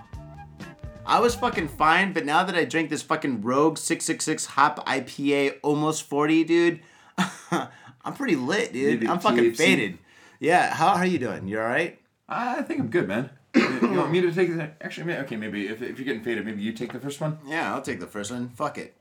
[1.07, 5.57] I was fucking fine, but now that I drink this fucking Rogue 666 Hop IPA
[5.63, 6.81] almost 40, dude,
[7.51, 9.01] I'm pretty lit, dude.
[9.01, 9.57] Maybe I'm fucking THC.
[9.57, 9.99] faded.
[10.41, 11.47] Yeah, how, how are you doing?
[11.47, 12.01] You alright?
[12.29, 13.31] I think I'm good, man.
[13.55, 14.77] you you want me to take that?
[14.81, 17.39] Actually, may- okay, maybe if, if you're getting faded, maybe you take the first one.
[17.47, 18.49] Yeah, I'll take the first one.
[18.49, 18.97] Fuck it.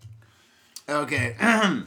[0.87, 1.35] Okay.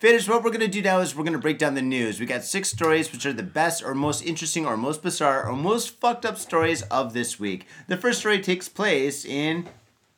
[0.00, 2.20] Faders, what we're gonna do now is we're gonna break down the news.
[2.20, 5.56] We got six stories which are the best or most interesting or most bizarre or
[5.56, 7.66] most fucked up stories of this week.
[7.88, 9.68] The first story takes place in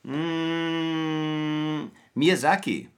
[0.06, 2.88] mm, Miyazaki.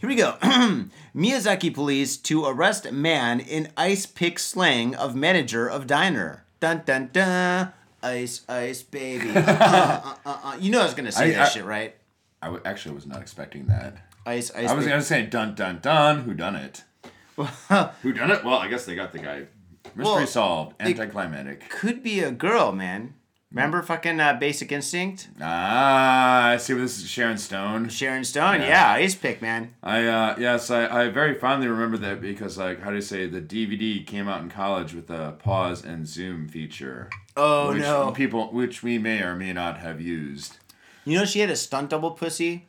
[0.00, 0.36] Here we go.
[1.16, 6.44] Miyazaki police to arrest man in ice pick slang of manager of diner.
[6.60, 7.72] Dun dun dun.
[8.02, 9.30] Ice, ice, baby.
[9.36, 10.56] Uh, uh, uh, uh.
[10.60, 11.94] You know I was gonna say I- that I- shit, right?
[12.42, 13.96] I w- actually was not expecting that.
[14.26, 14.68] Ice, ice.
[14.68, 14.90] I was baby.
[14.90, 16.22] gonna say dun dun dun.
[16.22, 16.84] Who done it?
[17.36, 18.44] Who done it?
[18.44, 19.46] Well, I guess they got the guy.
[19.94, 20.76] Mystery Well, solved.
[20.80, 21.68] Anticlimactic.
[21.70, 23.14] Could be a girl, man.
[23.50, 25.28] Remember fucking uh, Basic Instinct?
[25.38, 26.72] Ah, I see.
[26.72, 27.90] What this is Sharon Stone.
[27.90, 28.92] Sharon Stone, yeah, Yeah.
[29.04, 29.74] ice pick, man.
[29.82, 33.26] I uh, yes, I, I very fondly remember that because like how do you say
[33.26, 37.10] the DVD came out in college with a pause and zoom feature.
[37.36, 38.10] Oh which no!
[38.12, 40.56] People, which we may or may not have used.
[41.04, 42.66] You know she had a stunt double pussy.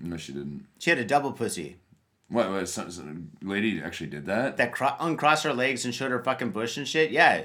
[0.00, 0.66] No, she didn't.
[0.78, 1.76] She had a double pussy
[2.28, 2.50] What?
[2.50, 4.56] what some, some lady actually did that?
[4.56, 7.10] that cro- uncrossed her legs and showed her fucking bush and shit.
[7.12, 7.44] Yeah,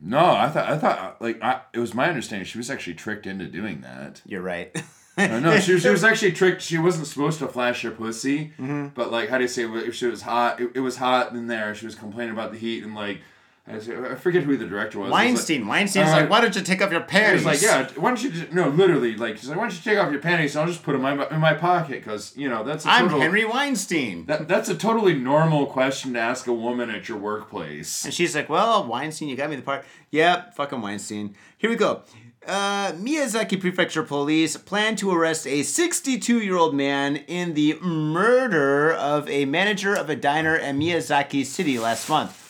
[0.00, 3.26] No, I thought I thought like I, it was my understanding she was actually tricked
[3.26, 4.22] into doing that.
[4.26, 4.74] you're right.
[5.16, 6.60] No, no, she, was- she was actually tricked.
[6.60, 8.88] She wasn't supposed to flash her pussy, Mm-hmm.
[8.96, 9.62] but like, how do you say?
[9.62, 11.72] If she was hot, it, it was hot in there.
[11.76, 13.20] She was complaining about the heat and like,
[13.66, 15.06] I, I forget who the director was.
[15.06, 15.66] It was like- Weinstein.
[15.66, 17.46] Weinstein's Uh, like, why don't you take off your panties?
[17.46, 19.80] was like, yeah, why don't you just, no, literally, like, she's like, why don't you
[19.90, 22.36] take off your panties and I'll just put them in my, in my pocket, because,
[22.36, 24.26] you know, that's a I'm total, Henry Weinstein.
[24.26, 28.04] That, that's a totally normal question to ask a woman at your workplace.
[28.04, 29.86] And she's like, well, Weinstein, you got me the part.
[30.10, 31.34] Yep, fucking Weinstein.
[31.56, 32.02] Here we go.
[32.46, 38.92] Uh, Miyazaki Prefecture Police plan to arrest a 62 year old man in the murder
[38.92, 42.42] of a manager of a diner in Miyazaki City last month.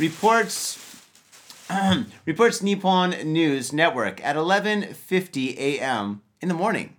[0.00, 0.78] Reports.
[2.26, 6.22] reports Nippon News Network at 11:50 a.m.
[6.40, 6.96] in the morning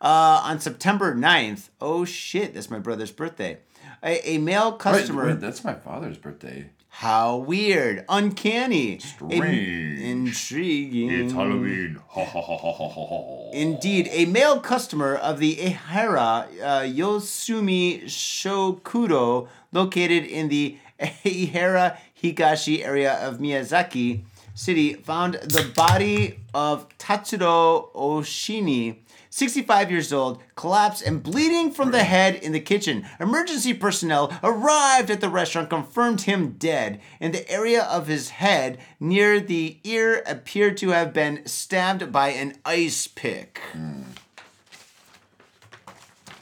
[0.00, 1.68] uh, on September 9th.
[1.80, 3.58] Oh shit, that's my brother's birthday.
[4.02, 5.26] A, a male customer.
[5.26, 6.70] wait, that's my father's birthday.
[6.88, 10.00] How weird, uncanny, Strange.
[10.00, 11.10] in- intriguing.
[11.10, 12.00] It's Halloween.
[12.08, 13.50] Ha ha ha ha ha ha ha.
[13.52, 22.84] Indeed, a male customer of the Ehara uh, Yosumi Shokudo, located in the Ehara Higashi
[22.84, 24.22] area of Miyazaki
[24.54, 28.98] City, found the body of Tatsuro Oshini,
[29.30, 33.06] 65 years old, collapsed and bleeding from the head in the kitchen.
[33.18, 38.78] Emergency personnel arrived at the restaurant, confirmed him dead, and the area of his head
[39.00, 43.58] near the ear appeared to have been stabbed by an ice pick.
[43.72, 44.02] Hmm.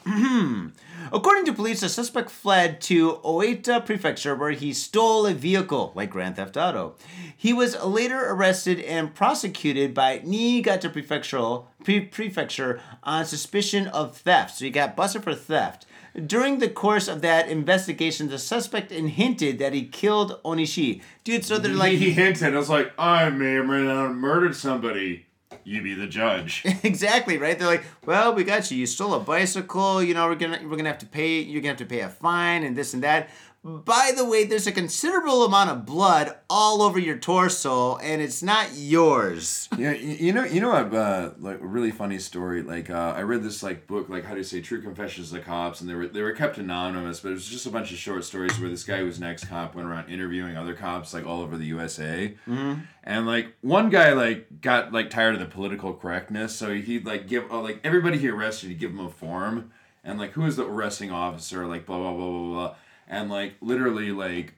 [1.13, 6.09] According to police, the suspect fled to Oita Prefecture where he stole a vehicle, like
[6.09, 6.95] Grand Theft Auto.
[7.35, 14.57] He was later arrested and prosecuted by Niigata Prefecture, pre- Prefecture on suspicion of theft.
[14.57, 15.85] So he got busted for theft.
[16.25, 21.01] During the course of that investigation, the suspect hinted that he killed Onishi.
[21.25, 22.53] Dude, so they're like, he hinted.
[22.53, 25.25] I was like, I may have murdered somebody.
[25.63, 26.63] You be the judge.
[26.83, 27.57] exactly right?
[27.57, 28.77] They're like well we got you.
[28.77, 30.01] You stole a bicycle.
[30.03, 32.09] You know we're gonna we're gonna have to pay you're gonna have to pay a
[32.09, 33.29] fine and this and that
[33.63, 38.41] by the way there's a considerable amount of blood all over your torso and it's
[38.41, 42.61] not yours Yeah, you, you know, you know, a uh, like a really funny story.
[42.61, 45.39] Like, uh, I read this like book, like how do you say, True Confessions of
[45.39, 47.91] the Cops, and they were they were kept anonymous, but it was just a bunch
[47.91, 50.73] of short stories where this guy who was an ex cop went around interviewing other
[50.73, 52.81] cops like all over the USA, mm-hmm.
[53.03, 57.27] and like one guy like got like tired of the political correctness, so he'd like
[57.27, 59.71] give oh, like everybody he arrested, he'd give him a form,
[60.03, 62.75] and like who is the arresting officer, like blah blah blah blah blah,
[63.11, 64.55] and like literally like.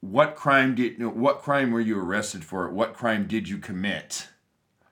[0.00, 1.00] What crime did?
[1.00, 2.68] What crime were you arrested for?
[2.68, 4.28] What crime did you commit?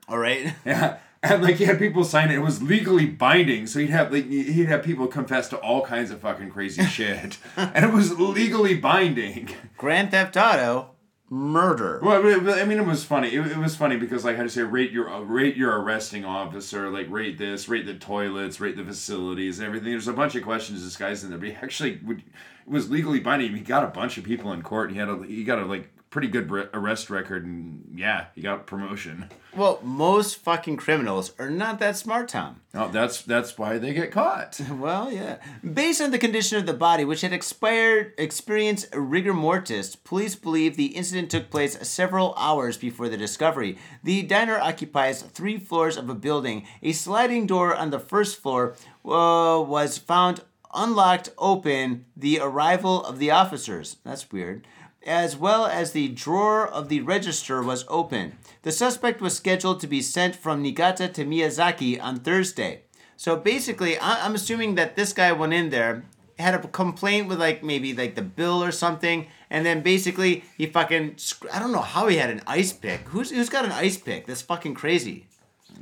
[0.08, 2.36] all right Yeah, and like he had people sign it.
[2.36, 6.10] It was legally binding, so he'd have like he'd have people confess to all kinds
[6.12, 9.50] of fucking crazy shit, and it was legally binding.
[9.76, 10.90] grand theft auto
[11.30, 12.00] murder.
[12.02, 13.28] Well, I mean, it was funny.
[13.28, 16.24] It, it was funny because, like, how to say, rate your uh, rate your arresting
[16.24, 19.90] officer, like, rate this, rate the toilets, rate the facilities, everything.
[19.90, 22.24] There's a bunch of questions this guy's in there, but he actually would, it
[22.66, 23.54] was legally binding.
[23.54, 24.88] He got a bunch of people in court.
[24.88, 28.26] And He had a he got a like pretty good re- arrest record, and yeah,
[28.34, 29.26] he got promotion.
[29.56, 32.60] Well, most fucking criminals are not that smart, Tom.
[32.74, 34.60] Oh, that's that's why they get caught.
[34.80, 35.36] Well, yeah.
[35.62, 40.76] Based on the condition of the body, which had expired, experienced rigor mortis, police believe
[40.76, 43.76] the incident took place several hours before the discovery.
[44.02, 46.66] The diner occupies three floors of a building.
[46.82, 50.42] A sliding door on the first floor uh, was found
[50.72, 53.96] unlocked open the arrival of the officers.
[54.04, 54.66] That's weird.
[55.06, 58.36] As well as the drawer of the register was open.
[58.62, 62.82] The suspect was scheduled to be sent from Niigata to Miyazaki on Thursday.
[63.16, 66.04] So basically, I'm assuming that this guy went in there,
[66.38, 70.66] had a complaint with like maybe like the bill or something, and then basically he
[70.66, 71.16] fucking
[71.52, 73.00] I don't know how he had an ice pick.
[73.08, 74.26] Who's who's got an ice pick?
[74.26, 75.26] That's fucking crazy.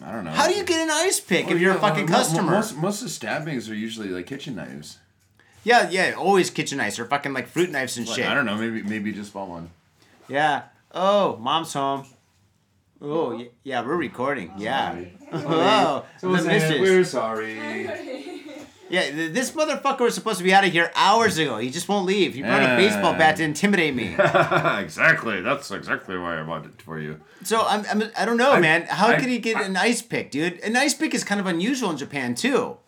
[0.02, 0.30] I don't know.
[0.30, 2.52] How do you get an ice pick Well, if you're yeah, a fucking well, customer?
[2.52, 4.98] Most most of stabbings are usually like kitchen knives.
[5.68, 8.26] Yeah, yeah, always kitchen knives or fucking like fruit knives and Like, shit.
[8.26, 8.56] I don't know.
[8.56, 9.70] Maybe maybe just bought one.
[10.28, 10.62] Yeah.
[10.92, 12.04] Oh, mom's home.
[13.00, 14.52] Oh, y- yeah, we're recording.
[14.56, 14.96] Yeah.
[15.30, 16.80] Oh, the missus.
[16.80, 17.54] we're sorry.
[18.90, 21.58] Yeah, th- this motherfucker was supposed to be out of here hours ago.
[21.58, 22.32] He just won't leave.
[22.32, 24.14] He brought a baseball bat to intimidate me.
[24.18, 25.42] exactly.
[25.42, 27.20] That's exactly why I bought it for you.
[27.44, 28.86] So I'm, I'm I don't know, I- man.
[28.88, 30.58] How I- could he get an ice pick, dude?
[30.60, 32.78] An ice pick is kind of unusual in Japan too.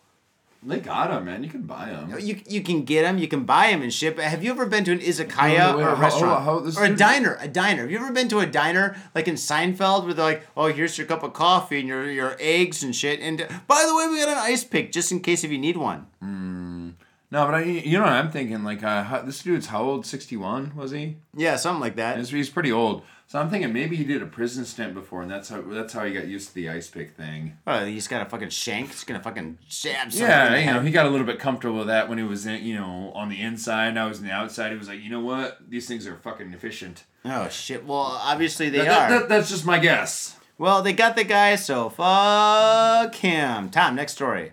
[0.63, 1.43] They got them, man.
[1.43, 2.13] You can buy them.
[2.19, 4.19] You you can get them, you can buy them and ship.
[4.19, 6.43] Have you ever been to an izakaya No, no, wait, or a how- oh, restaurant
[6.43, 7.37] how- this or a diner?
[7.41, 7.81] A diner.
[7.81, 10.97] Have you ever been to a diner like in Seinfeld where they're like, "Oh, here's
[10.99, 13.37] your cup of coffee and your your eggs and shit." And
[13.67, 16.05] by the way, we got an ice pick just in case if you need one.
[16.21, 16.89] Hmm.
[17.31, 18.63] No, but I, you know what I'm thinking?
[18.63, 20.05] Like, uh, how, this dude's how old?
[20.05, 21.15] 61 was he?
[21.33, 22.17] Yeah, something like that.
[22.17, 23.03] He's, he's pretty old.
[23.27, 26.03] So I'm thinking maybe he did a prison stint before, and that's how that's how
[26.03, 27.55] he got used to the ice pick thing.
[27.65, 28.89] Oh, he's got a fucking shank.
[28.89, 32.09] He's gonna fucking in Yeah, you know, he got a little bit comfortable with that
[32.09, 33.93] when he was in, you know, on the inside.
[33.93, 34.73] Now he's on the outside.
[34.73, 35.59] He was like, you know what?
[35.69, 37.05] These things are fucking efficient.
[37.23, 37.85] Oh shit.
[37.85, 39.19] Well, obviously they That- that- are.
[39.21, 40.35] that- that's just my guess.
[40.57, 43.69] Well, they got the guy, so fuck him.
[43.69, 44.51] Tom, next story.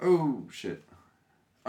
[0.00, 0.82] Oh shit.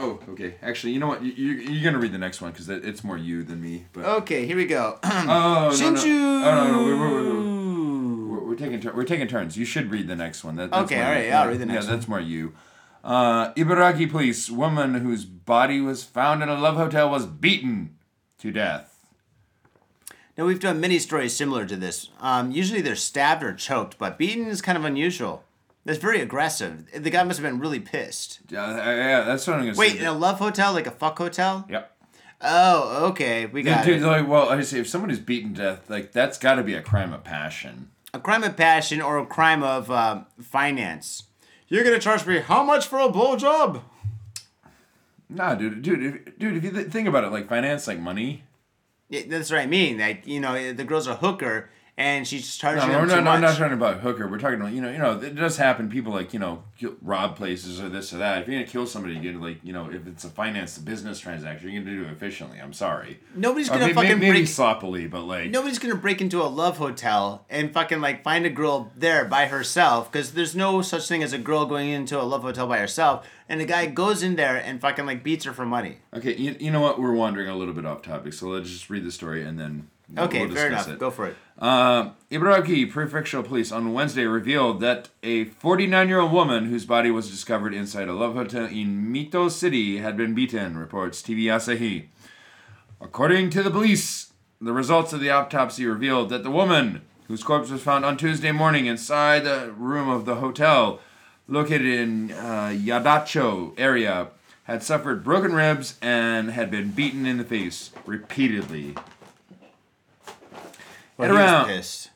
[0.01, 0.55] Oh, okay.
[0.61, 1.21] Actually, you know what?
[1.23, 3.85] You, you, you're gonna read the next one because it's more you than me.
[3.93, 4.97] But Okay, here we go.
[5.03, 5.75] oh no, no.
[5.75, 6.43] Shinju.
[6.43, 9.57] Oh no, no, we're, we're, we're, we're, taking tur- we're taking turns.
[9.57, 10.55] You should read the next one.
[10.55, 11.91] That, that's Okay, all right, yeah, I'll read the next one.
[11.91, 12.53] Yeah, that's more you.
[13.03, 17.95] Uh, Ibaraki police woman whose body was found in a love hotel was beaten
[18.39, 18.87] to death.
[20.37, 22.09] Now we've done many stories similar to this.
[22.19, 25.43] Um, usually they're stabbed or choked, but beaten is kind of unusual.
[25.83, 26.85] That's very aggressive.
[26.93, 28.39] The guy must have been really pissed.
[28.49, 29.99] Yeah, uh, yeah, that's what I'm gonna Wait, say.
[29.99, 31.65] in a love hotel, like a fuck hotel?
[31.69, 31.97] Yep.
[32.43, 34.05] Oh, okay, we got Dude, it.
[34.05, 36.73] like, well, I say if someone is beaten to death, like that's got to be
[36.73, 37.89] a crime of passion.
[38.13, 41.23] A crime of passion or a crime of um, finance.
[41.67, 43.81] You're gonna charge me how much for a blowjob?
[45.29, 48.43] Nah, dude, dude, if, dude, if you th- think about it, like finance, like money.
[49.09, 49.97] Yeah, that's what I mean.
[49.97, 51.69] Like you know, the girl's a hooker
[52.01, 53.51] and she's charging No, him we're too not, no, I'm much.
[53.51, 54.27] not talking about hooker.
[54.27, 55.87] We're talking about you know, you know, it does happen.
[55.89, 56.63] People like you know,
[57.01, 58.41] rob places or this or that.
[58.41, 61.19] If you're gonna kill somebody, you get like you know, if it's a finance business
[61.19, 62.59] transaction, you're gonna do it efficiently.
[62.59, 63.19] I'm sorry.
[63.35, 64.47] Nobody's gonna fucking maybe break.
[64.47, 68.49] sloppily, but like Nobody's gonna break into a love hotel and fucking like find a
[68.49, 72.23] girl there by herself because there's no such thing as a girl going into a
[72.23, 73.27] love hotel by herself.
[73.47, 75.97] And the guy goes in there and fucking like beats her for money.
[76.15, 76.99] Okay, you, you know what?
[76.99, 79.89] We're wandering a little bit off topic, so let's just read the story and then
[80.15, 80.87] we'll, Okay, we'll fair enough.
[80.89, 80.99] it.
[80.99, 81.35] Go for it.
[81.57, 87.11] Uh, Ibaraki Prefectural Police on Wednesday revealed that a 49 year old woman whose body
[87.11, 92.05] was discovered inside a love hotel in Mito City had been beaten, reports TV Asahi.
[92.99, 97.69] According to the police, the results of the autopsy revealed that the woman, whose corpse
[97.69, 100.99] was found on Tuesday morning inside the room of the hotel
[101.47, 104.27] located in uh, Yadacho area,
[104.63, 108.95] had suffered broken ribs and had been beaten in the face repeatedly.
[111.21, 111.67] Head he around.
[111.67, 112.09] was pissed.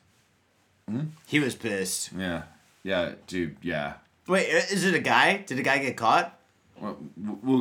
[1.26, 2.10] He was pissed.
[2.16, 2.42] Yeah.
[2.82, 3.94] Yeah, dude, yeah.
[4.28, 5.38] Wait, is it a guy?
[5.38, 6.38] Did a guy get caught?
[6.80, 6.96] Well,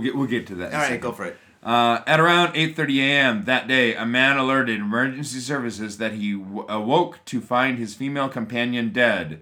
[0.02, 0.74] get we'll get to that.
[0.74, 1.00] All right, second.
[1.02, 1.38] go for it.
[1.64, 3.46] Uh, at around 8:30 a.m.
[3.46, 8.30] that day, a man alerted emergency services that he w- awoke to find his female
[8.30, 9.41] companion dead,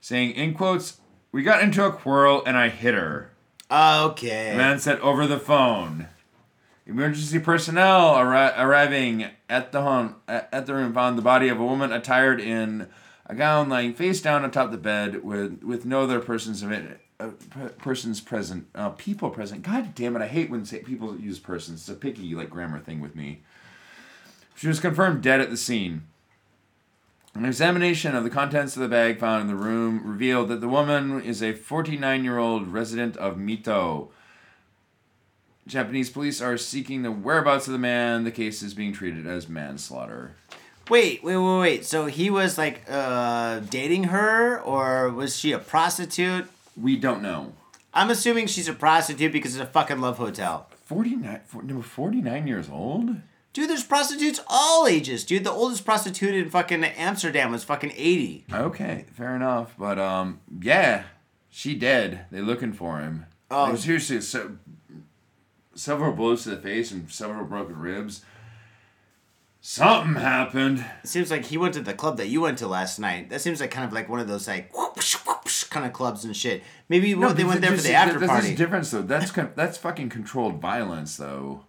[0.00, 0.98] saying, "In quotes,
[1.30, 3.32] we got into a quarrel and I hit her."
[3.70, 4.52] Okay.
[4.52, 6.08] The man said over the phone.
[6.88, 11.64] Emergency personnel arri- arriving at the home at the room found the body of a
[11.64, 12.88] woman attired in
[13.26, 17.02] a gown lying face down atop the bed with with no other persons of it.
[17.20, 19.62] Uh, p- persons present, uh, people present.
[19.62, 20.22] God damn it!
[20.22, 21.80] I hate when say, people use persons.
[21.80, 23.42] It's a picky like grammar thing with me.
[24.54, 26.04] She was confirmed dead at the scene.
[27.34, 30.68] An examination of the contents of the bag found in the room revealed that the
[30.68, 34.08] woman is a 49 year old resident of Mito.
[35.68, 38.24] Japanese police are seeking the whereabouts of the man.
[38.24, 40.34] The case is being treated as manslaughter.
[40.88, 41.84] Wait, wait, wait, wait.
[41.84, 46.48] So he was like uh, dating her, or was she a prostitute?
[46.80, 47.52] We don't know.
[47.92, 50.68] I'm assuming she's a prostitute because it's a fucking love hotel.
[50.86, 53.16] 49, for- no, 49 years old?
[53.52, 55.44] Dude, there's prostitutes all ages, dude.
[55.44, 58.46] The oldest prostitute in fucking Amsterdam was fucking 80.
[58.52, 59.74] Okay, fair enough.
[59.78, 61.04] But um, yeah,
[61.50, 62.26] she dead.
[62.30, 63.26] They looking for him.
[63.50, 63.64] Oh.
[63.64, 64.52] Like, seriously, so,
[65.78, 68.22] several blows to the face and several broken ribs.
[69.60, 70.84] Something happened.
[71.02, 73.28] It seems like he went to the club that you went to last night.
[73.30, 76.24] That seems like kind of like one of those like whoosh, whoosh kind of clubs
[76.24, 76.62] and shit.
[76.88, 78.50] Maybe No, they went there for the after this party.
[78.52, 79.02] is difference though.
[79.02, 81.64] That's con- that's fucking controlled violence though.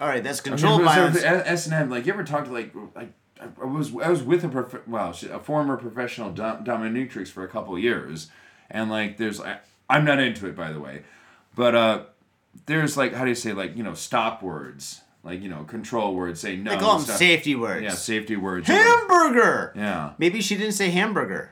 [0.00, 1.22] All right, that's I mean, controlled violence.
[1.22, 1.90] S and M.
[1.90, 3.12] Like you ever talked to like like
[3.60, 7.48] I was I was with a prof- well a former professional dom- dominatrix for a
[7.48, 8.28] couple years,
[8.70, 9.58] and like there's I,
[9.90, 11.02] I'm not into it by the way,
[11.54, 12.02] but uh
[12.66, 16.14] there's like how do you say like you know stop words like you know control
[16.14, 16.70] words say no.
[16.70, 17.16] They call them stuff.
[17.18, 17.82] safety words.
[17.82, 18.66] Yeah, safety words.
[18.68, 19.72] Hamburger.
[19.76, 20.12] Yeah.
[20.18, 21.50] Maybe she didn't say hamburger.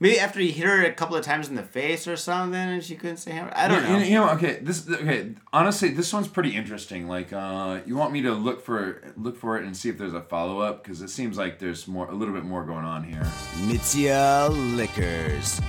[0.00, 2.84] Maybe after he hit her a couple of times in the face or something, and
[2.84, 3.56] she couldn't say hamburger.
[3.58, 3.98] I don't Yeah, know.
[3.98, 4.58] You, you know, okay.
[4.62, 5.32] This okay.
[5.52, 7.08] Honestly, this one's pretty interesting.
[7.08, 10.14] Like, uh, you want me to look for look for it and see if there's
[10.14, 13.02] a follow up because it seems like there's more, a little bit more going on
[13.02, 13.22] here.
[13.66, 15.60] Mitsuya Liquors.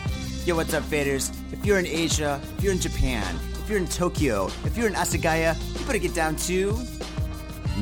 [0.45, 1.35] Yo, what's up, faders?
[1.51, 3.35] If you're in Asia, if you're in Japan,
[3.69, 6.71] if you're in Tokyo, if you're in Asagaya, you better get down to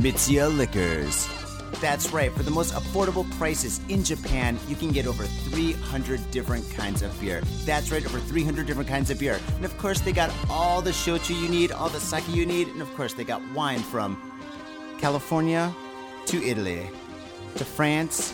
[0.01, 1.29] Mitsuya Liquors.
[1.79, 6.69] That's right, for the most affordable prices in Japan, you can get over 300 different
[6.71, 7.41] kinds of beer.
[7.63, 9.39] That's right, over 300 different kinds of beer.
[9.55, 12.67] And of course, they got all the shochu you need, all the sake you need,
[12.67, 14.21] and of course, they got wine from
[14.97, 15.73] California
[16.25, 16.89] to Italy
[17.55, 18.33] to France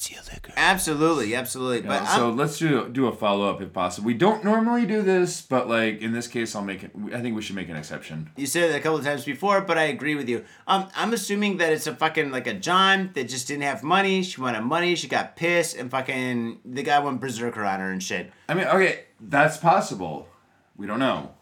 [0.00, 0.54] Mitsuya Liquors.
[0.56, 1.82] Absolutely, absolutely.
[1.82, 4.06] But Uh, I'm, so let's do do a follow up if possible.
[4.06, 6.92] We don't normally do this, but like in this case, I'll make it.
[7.12, 8.30] I think we should make an exception.
[8.36, 10.44] You said it a couple of times before, but I agree with you.
[10.66, 14.22] Um, I'm assuming that it's a fucking like a John that just didn't have money.
[14.22, 14.94] She wanted money.
[14.94, 18.32] She got pissed, and fucking the guy went berserker on her and shit.
[18.48, 20.28] I mean, okay, that's possible.
[20.76, 21.34] We don't know.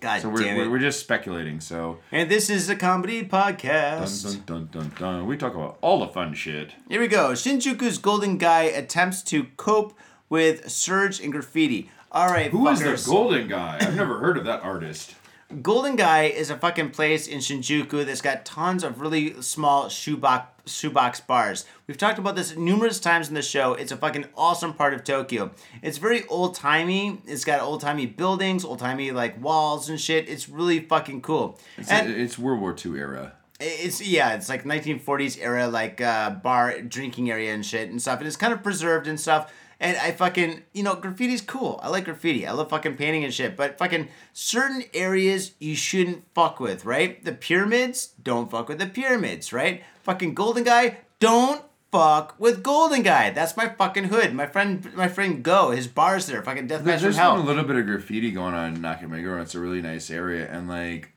[0.00, 0.70] God So we're, damn we're, it!
[0.70, 1.60] we're just speculating.
[1.60, 4.44] So and this is a comedy podcast.
[4.46, 5.26] dun, dun, dun, dun.
[5.26, 6.72] we talk about all the fun shit.
[6.88, 7.30] Here we go.
[7.32, 9.96] Shinjuku's Golden Gai attempts to cope
[10.28, 11.90] with surge and graffiti.
[12.10, 13.04] All right, Who is fuckers.
[13.06, 13.78] the golden guy?
[13.80, 15.14] I've never heard of that artist.
[15.62, 20.46] Golden Gai is a fucking place in Shinjuku that's got tons of really small shoebox
[20.66, 21.64] shoebox bars.
[21.86, 23.74] We've talked about this numerous times in the show.
[23.74, 25.50] It's a fucking awesome part of Tokyo.
[25.82, 27.18] It's very old timey.
[27.26, 30.28] It's got old timey buildings, old timey like walls and shit.
[30.28, 31.58] It's really fucking cool.
[31.76, 33.32] It's, And- it's World War II era.
[33.60, 38.18] it's yeah, it's like 1940s era, like uh, bar drinking area and shit and stuff,
[38.18, 39.52] and it's kind of preserved and stuff.
[39.82, 41.80] And I fucking you know graffiti's cool.
[41.82, 42.46] I like graffiti.
[42.46, 43.56] I love fucking painting and shit.
[43.56, 47.22] But fucking certain areas you shouldn't fuck with, right?
[47.24, 49.82] The pyramids, don't fuck with the pyramids, right?
[50.04, 53.30] Fucking Golden Gai, don't fuck with Golden Gai.
[53.30, 54.32] That's my fucking hood.
[54.34, 57.34] My friend, my friend Go, his bars there, fucking death match There's hell.
[57.36, 59.42] been a little bit of graffiti going on in Nakameguro.
[59.42, 61.12] It's a really nice area, and like,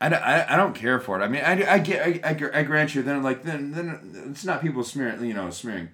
[0.00, 1.24] I, don't- I, I don't care for it.
[1.24, 3.02] I mean, I, I get I, I, I grant you.
[3.02, 5.90] Then like then then it's not people smearing you know smearing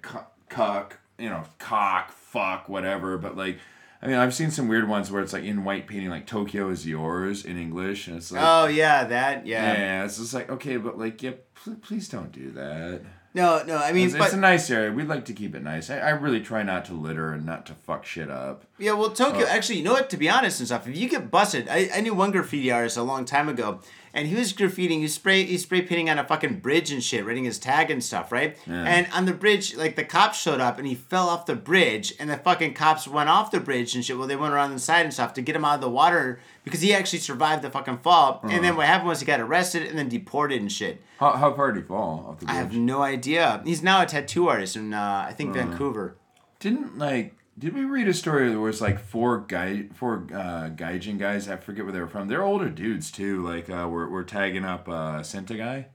[0.49, 3.17] cuck you know cock fuck whatever.
[3.17, 3.59] But like,
[4.01, 6.69] I mean, I've seen some weird ones where it's like in white painting like Tokyo
[6.69, 8.41] is yours in English, and it's like.
[8.43, 9.73] Oh yeah, that yeah.
[9.73, 13.01] yeah, it's just like okay, but like, yeah, pl- please don't do that.
[13.33, 13.77] No, no.
[13.77, 14.91] I mean, It's, but it's a nice area.
[14.91, 15.91] We'd like to keep it nice.
[15.91, 18.65] I, I really try not to litter and not to fuck shit up.
[18.79, 19.45] Yeah, well, Tokyo.
[19.45, 19.49] Oh.
[19.49, 20.09] Actually, you know what?
[20.09, 22.95] To be honest and stuff, if you get busted, I, I knew one graffiti artist
[22.97, 23.81] a long time ago,
[24.13, 24.99] and he was graffitiing.
[25.01, 28.03] He spray he spray painting on a fucking bridge and shit, writing his tag and
[28.03, 28.57] stuff, right?
[28.65, 28.83] Yeah.
[28.85, 32.13] And on the bridge, like the cops showed up, and he fell off the bridge,
[32.19, 34.17] and the fucking cops went off the bridge and shit.
[34.17, 36.39] Well, they went around the side and stuff to get him out of the water
[36.63, 38.39] because he actually survived the fucking fall.
[38.43, 38.61] And Uh-huh.
[38.61, 41.01] then what happened was he got arrested and then deported and shit.
[41.19, 43.61] How, how far did he fall off the I have no idea.
[43.65, 46.15] He's now a tattoo artist in uh, I think Vancouver.
[46.59, 50.69] Didn't like Did we read a story where there was like four guy, four uh,
[50.69, 51.49] Gaijin guys?
[51.49, 52.29] I forget where they were from.
[52.29, 53.45] They're older dudes too.
[53.45, 55.87] Like uh, we're, we're tagging up uh, Senta guy.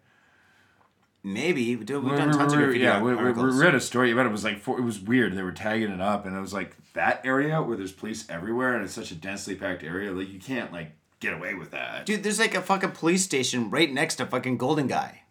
[1.23, 1.75] Maybe.
[1.75, 4.29] We've done tons of graffiti yeah, we, we, we read a story about it.
[4.29, 5.35] It was like four, it was weird.
[5.35, 8.75] They were tagging it up, and it was like that area where there's police everywhere,
[8.75, 10.13] and it's such a densely packed area.
[10.13, 12.05] Like you can't like get away with that.
[12.05, 15.23] Dude, there's like a fucking police station right next to fucking Golden Gai.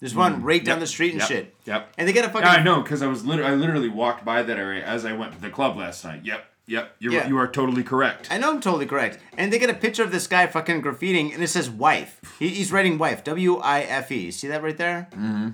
[0.00, 0.76] There's one right down.
[0.76, 1.54] Yep, the street and yep, shit.
[1.64, 1.92] yep.
[1.98, 2.46] And they got a fucking.
[2.48, 5.32] I know because I was literally I literally walked by that area as I went
[5.32, 6.24] to the club last night.
[6.24, 6.96] Yep, yep.
[6.98, 7.28] You're, Yeah.
[7.28, 8.28] You are totally correct.
[8.30, 9.18] I know I'm totally correct.
[9.36, 12.20] And they get a picture of this guy fucking graffitiing, and it says wife.
[12.38, 13.24] He, he's writing wife.
[13.24, 14.30] W I F E.
[14.30, 15.08] See that right there?
[15.12, 15.48] Mm-hmm.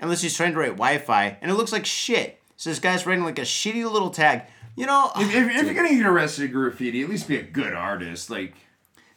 [0.00, 2.40] Unless he's trying to write Wi Fi, and it looks like shit.
[2.56, 4.42] So this guy's writing like a shitty little tag.
[4.76, 7.42] You know, If, if, if you're gonna get arrested at graffiti, at least be a
[7.42, 8.30] good artist.
[8.30, 8.54] Like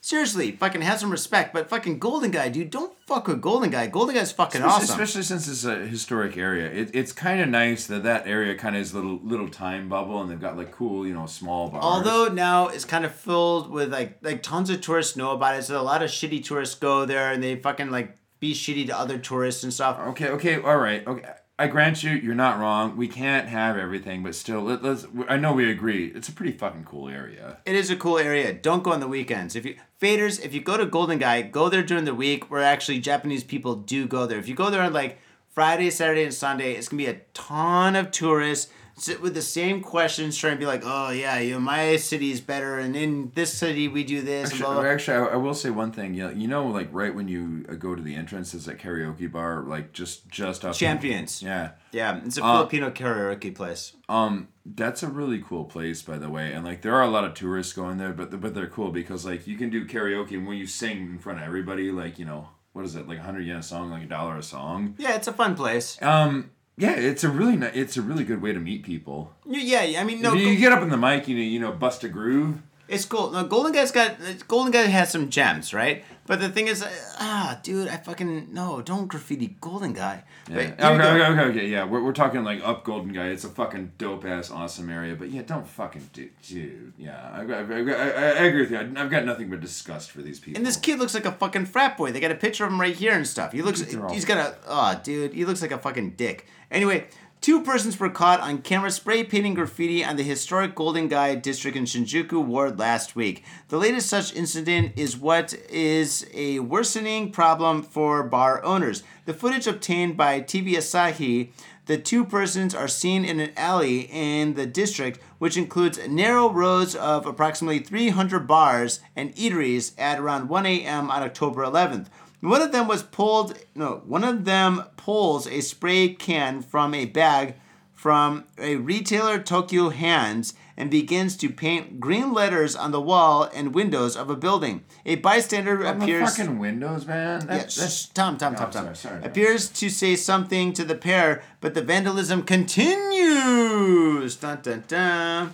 [0.01, 1.53] seriously, fucking have some respect.
[1.53, 3.87] But fucking Golden Gai, dude, don't fuck with Golden Gai.
[3.87, 4.93] Golden Gai's fucking especially, awesome.
[5.01, 6.69] especially since it's a historic area.
[6.69, 9.87] It, it's kind of nice that that area kind of is a little little time
[9.87, 11.83] bubble, and they've got like cool, you know, small bars.
[11.83, 15.63] Although now it's kind of filled with like like tons of tourists know about it,
[15.63, 18.97] so a lot of shitty tourists go there and they fucking like be shitty to
[18.97, 19.99] other tourists and stuff.
[19.99, 21.29] Okay, okay, all right, okay.
[21.59, 22.97] I grant you, you're not wrong.
[22.97, 25.05] We can't have everything, but still, let, let's.
[25.29, 26.07] I know we agree.
[26.07, 27.59] It's a pretty fucking cool area.
[27.65, 28.51] It is a cool area.
[28.51, 29.55] Don't go on the weekends.
[29.55, 32.63] If you faders, if you go to Golden Gai, go there during the week where
[32.63, 34.39] actually Japanese people do go there.
[34.39, 37.95] If you go there on like Friday, Saturday, and Sunday, it's gonna be a ton
[37.95, 38.71] of tourists
[39.01, 42.31] sit with the same questions, trying to be like, oh yeah, you know, my city
[42.31, 44.51] is better, and in this city we do this.
[44.51, 44.91] and blah, Actually, blah.
[44.91, 46.13] actually I, I will say one thing.
[46.13, 48.77] You know, you know, like right when you uh, go to the entrance, is that
[48.79, 50.75] karaoke bar, like just just up.
[50.75, 51.41] Champions.
[51.41, 51.71] Yeah.
[51.91, 53.93] Yeah, it's a Uh, Filipino karaoke place.
[54.07, 56.53] Um, that's a really cool place, by the way.
[56.53, 59.25] And like, there are a lot of tourists going there, but but they're cool because
[59.25, 62.25] like you can do karaoke, and when you sing in front of everybody, like you
[62.25, 64.95] know, what is it, like a hundred yen a song, like a dollar a song.
[64.97, 66.01] Yeah, it's a fun place.
[66.01, 66.51] Um,
[66.81, 69.31] yeah, it's a really ni- it's a really good way to meet people.
[69.45, 71.43] Yeah, I mean, no, if you, Go- you get up in the mic, you know,
[71.43, 72.55] you know, bust a groove.
[72.91, 73.31] It's cool.
[73.31, 74.17] No, Golden Gai's got
[74.49, 76.03] Golden Gai has some gems, right?
[76.27, 80.23] But the thing is, uh, ah, dude, I fucking no, don't graffiti Golden Gai.
[80.49, 80.55] Yeah.
[80.57, 81.85] Okay, okay, okay, okay, yeah.
[81.85, 83.29] We're, we're talking like up Golden Gai.
[83.29, 85.15] It's a fucking dope ass, awesome area.
[85.15, 86.93] But yeah, don't fucking do, dude.
[86.97, 88.77] Yeah, I, I, I, I, agree with you.
[88.77, 90.59] I've got nothing but disgust for these people.
[90.59, 92.11] And this kid looks like a fucking frat boy.
[92.11, 93.53] They got a picture of him right here and stuff.
[93.53, 96.45] He looks, all- he's got a, oh, dude, he looks like a fucking dick.
[96.69, 97.07] Anyway,
[97.41, 101.75] two persons were caught on camera spray painting graffiti on the historic Golden Gai district
[101.75, 103.43] in Shinjuku Ward last week.
[103.69, 109.01] The latest such incident is what is a worsening problem for bar owners.
[109.25, 111.51] The footage obtained by TV Asahi.
[111.87, 116.95] The two persons are seen in an alley in the district, which includes narrow rows
[116.95, 121.09] of approximately 300 bars and eateries at around 1 a.m.
[121.09, 122.05] on October 11th.
[122.41, 127.05] One of them was pulled, no, one of them pulls a spray can from a
[127.05, 127.55] bag
[127.93, 133.75] from a retailer Tokyu Hands and begins to paint green letters on the wall and
[133.75, 134.83] windows of a building.
[135.05, 136.35] A bystander On the appears.
[136.37, 137.45] fucking windows, man.
[137.47, 138.83] That, Yeah, that's Tom, Tom, Tom, Oh, Tom.
[138.83, 139.23] sorry, sorry.
[139.23, 144.35] Appears to say something to the pair, but the vandalism continues.
[144.37, 145.53] Dun, dun, dun.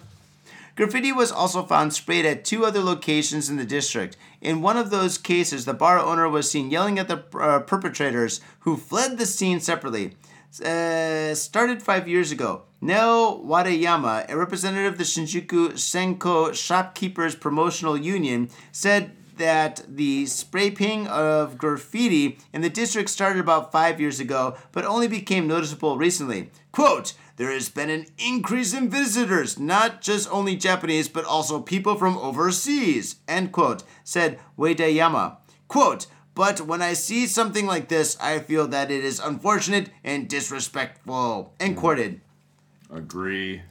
[0.78, 4.16] Graffiti was also found sprayed at two other locations in the district.
[4.42, 8.42] In one of those cases, the bar owner was seen yelling at the uh, perpetrators,
[8.60, 10.14] who fled the scene separately.
[10.64, 12.62] Uh, started five years ago.
[12.80, 20.70] Neo Wadayama, a representative of the Shinjuku Senko Shopkeepers Promotional Union, said that the spray
[20.70, 25.98] painting of graffiti in the district started about five years ago, but only became noticeable
[25.98, 26.52] recently.
[26.72, 31.96] Quote, there has been an increase in visitors, not just only Japanese, but also people
[31.96, 35.38] from overseas, end quote, said Wadayama.
[35.68, 40.28] Quote, but when I see something like this, I feel that it is unfortunate and
[40.28, 42.22] disrespectful, end quoted.
[42.92, 43.62] agree.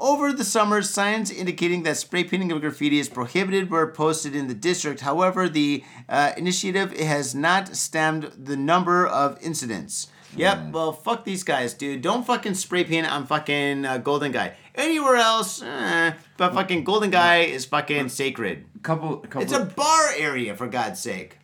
[0.00, 4.46] Over the summer, signs indicating that spray painting of graffiti is prohibited were posted in
[4.46, 5.00] the district.
[5.00, 10.06] However, the uh, initiative has not stemmed the number of incidents.
[10.36, 12.02] Yep, well, fuck these guys, dude.
[12.02, 14.54] Don't fucking spray paint on fucking uh, Golden Gai.
[14.74, 18.66] Anywhere else, eh, but fucking Golden Gai is fucking sacred.
[18.82, 19.42] Couple, couple.
[19.42, 21.38] It's a bar area, for God's sake.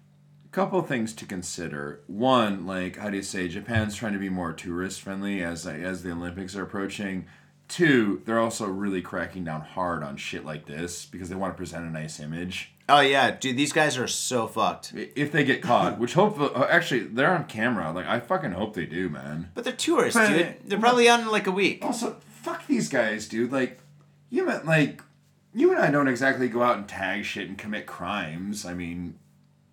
[0.52, 2.02] couple things to consider.
[2.06, 6.02] One, like how do you say, Japan's trying to be more tourist friendly as as
[6.02, 7.26] the Olympics are approaching.
[7.66, 11.56] Two, they're also really cracking down hard on shit like this because they want to
[11.56, 12.73] present a nice image.
[12.88, 14.92] Oh, yeah, dude, these guys are so fucked.
[14.94, 17.90] If they get caught, which hopefully, uh, actually, they're on camera.
[17.92, 19.50] Like I fucking hope they do, man.
[19.54, 20.56] But they're tourists, But- dude.
[20.66, 21.84] They're probably on in like a week.
[21.84, 23.50] Also, fuck these guys, dude.
[23.52, 23.80] Like,
[24.30, 25.02] you meant like,
[25.54, 28.66] you and I don't exactly go out and tag shit and commit crimes.
[28.66, 29.18] I mean,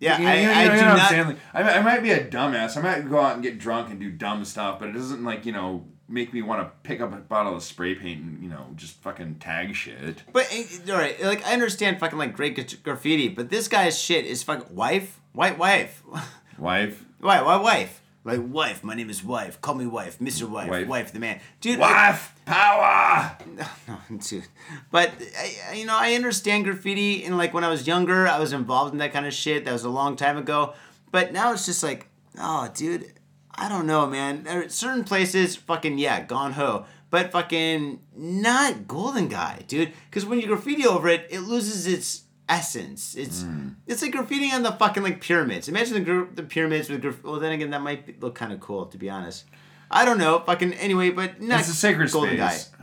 [0.00, 1.10] Yeah, You- I, you know- I you know do what I'm not.
[1.10, 1.26] saying?
[1.26, 2.76] Like, I, I might be a dumbass.
[2.76, 5.44] I might go out and get drunk and do dumb stuff, but it doesn't like
[5.44, 8.48] you know make me want to pick up a bottle of spray paint and you
[8.50, 10.22] know just fucking tag shit.
[10.32, 14.24] But eh, all right, like I understand fucking like great graffiti, but this guy's shit
[14.26, 16.02] is fucking wife, white wife,
[16.58, 17.98] Wife, why, why wife?
[18.24, 19.60] Like wife, my name is wife.
[19.60, 20.86] Call me wife, Mister Wife, Wife.
[20.86, 21.80] wife, the man, dude.
[21.80, 23.36] like- wife, power.
[23.56, 24.46] no, dude.
[24.92, 28.52] But I- you know, I understand graffiti, and like when I was younger, I was
[28.52, 29.64] involved in that kind of shit.
[29.64, 30.74] That was a long time ago.
[31.10, 32.06] But now it's just like,
[32.38, 33.12] oh, dude,
[33.54, 34.68] I don't know, man.
[34.70, 36.86] Certain places, fucking yeah, gone ho.
[37.10, 39.92] But fucking not Golden Gai, dude.
[40.08, 43.14] Because when you graffiti over it, it loses its essence.
[43.14, 43.68] It's hmm.
[43.86, 45.68] it's like graffiti on the fucking like pyramids.
[45.68, 47.28] Imagine the group the pyramids with graffiti.
[47.28, 49.44] well, then again, that might be, look kind of cool to be honest.
[49.90, 52.68] I don't know, fucking anyway, but not It's a sacred Golden space.
[52.68, 52.82] Gai.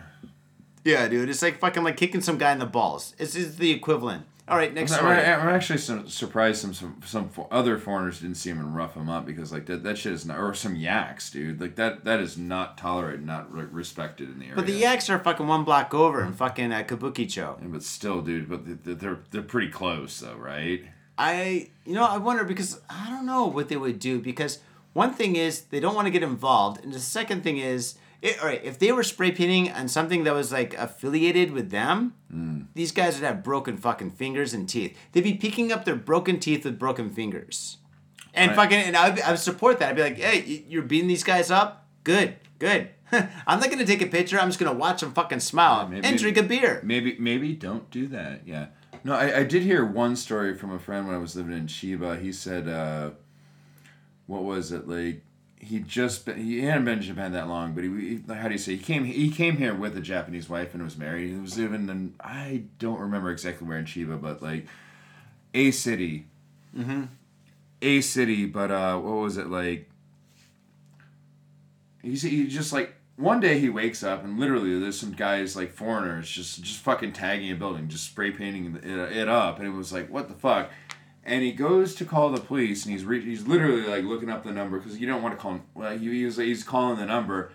[0.84, 3.16] Yeah, dude, it's like fucking like kicking some guy in the balls.
[3.18, 4.26] It's, it's the equivalent.
[4.50, 5.18] All right, next I'm, story.
[5.18, 9.08] I'm actually some, surprised some some some other foreigners didn't see him and rough him
[9.08, 12.20] up because like that, that shit is not or some yaks dude like that that
[12.20, 14.56] is not tolerated not re- respected in the area.
[14.56, 17.62] But the yaks are fucking one block over in fucking uh, Kabukicho.
[17.62, 18.50] Yeah, but still, dude.
[18.50, 20.84] But th- th- they're they're pretty close though, right?
[21.20, 24.60] I, you know, I wonder because I don't know what they would do because
[24.94, 28.40] one thing is they don't want to get involved, and the second thing is, it,
[28.42, 32.14] all right, if they were spray painting on something that was like affiliated with them,
[32.76, 34.98] these guys would have broken fucking fingers and teeth.
[35.12, 37.78] They'd be picking up their broken teeth with broken fingers,
[38.34, 38.56] and Right.
[38.56, 39.90] fucking, and I would, I would support that.
[39.90, 42.90] I'd be like, hey, you're beating these guys up, good, good.
[43.12, 44.38] I'm not gonna take a picture.
[44.40, 46.80] I'm just gonna watch them fucking smile maybe- and drink a beer.
[46.84, 48.42] Maybe maybe don't do that.
[48.46, 48.68] Yeah.
[49.04, 51.68] No, I, I did hear one story from a friend when I was living in
[51.68, 52.22] Chiba.
[52.22, 53.12] He said, uh,
[54.28, 55.24] what was it like?
[55.62, 58.54] He just been, he hadn't been in Japan that long, but he, he how do
[58.54, 61.32] you say he came he came here with a Japanese wife and was married.
[61.32, 64.68] He was living in I don't remember exactly where in Chiba, but like
[65.54, 66.28] a city,
[66.76, 67.06] mm-hmm.
[67.82, 68.46] a city.
[68.46, 69.90] But uh, what was it like?
[72.02, 75.74] He's he just like one day he wakes up and literally there's some guys like
[75.74, 79.72] foreigners just just fucking tagging a building, just spray painting it, it up, and it
[79.72, 80.72] was like what the fuck.
[81.24, 84.44] And he goes to call the police, and he's re- he's literally like looking up
[84.44, 85.62] the number because you don't want to call him.
[85.76, 87.52] Well, he, he was he's calling the number,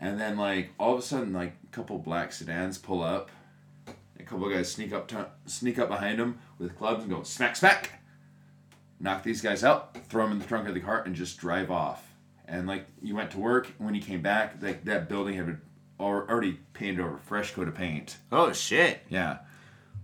[0.00, 3.30] and then like all of a sudden like a couple black sedans pull up,
[4.20, 7.56] a couple guys sneak up to, sneak up behind him with clubs and go smack
[7.56, 8.00] smack,
[9.00, 11.70] knock these guys out, throw them in the trunk of the car, and just drive
[11.70, 12.04] off.
[12.46, 15.46] And like you went to work, and when you came back, like that building had
[15.46, 15.60] been
[15.98, 18.16] already painted over, fresh coat of paint.
[18.30, 19.00] Oh shit.
[19.08, 19.38] Yeah.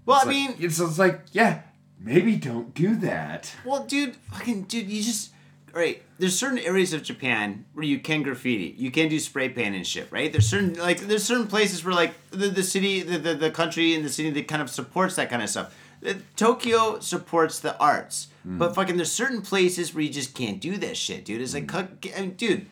[0.07, 1.61] Well, It's I like- mean, it's, it's like yeah,
[2.05, 3.52] maybe don't do that.
[3.64, 5.32] Well, dude, fucking dude, you just
[5.72, 6.02] right.
[6.18, 9.86] There's certain areas of Japan where you can graffiti, you can do spray paint and
[9.86, 10.30] shit, right?
[10.30, 13.94] There's certain like there's certain places where like the, the city, the, the the country
[13.94, 15.74] and the city that kind of supports that kind of stuff.
[16.07, 20.76] Uh, Tokyo supports the arts, but fucking there's certain places where you just can't do
[20.76, 21.40] that shit, dude.
[21.40, 22.66] It's like, I mean, dude,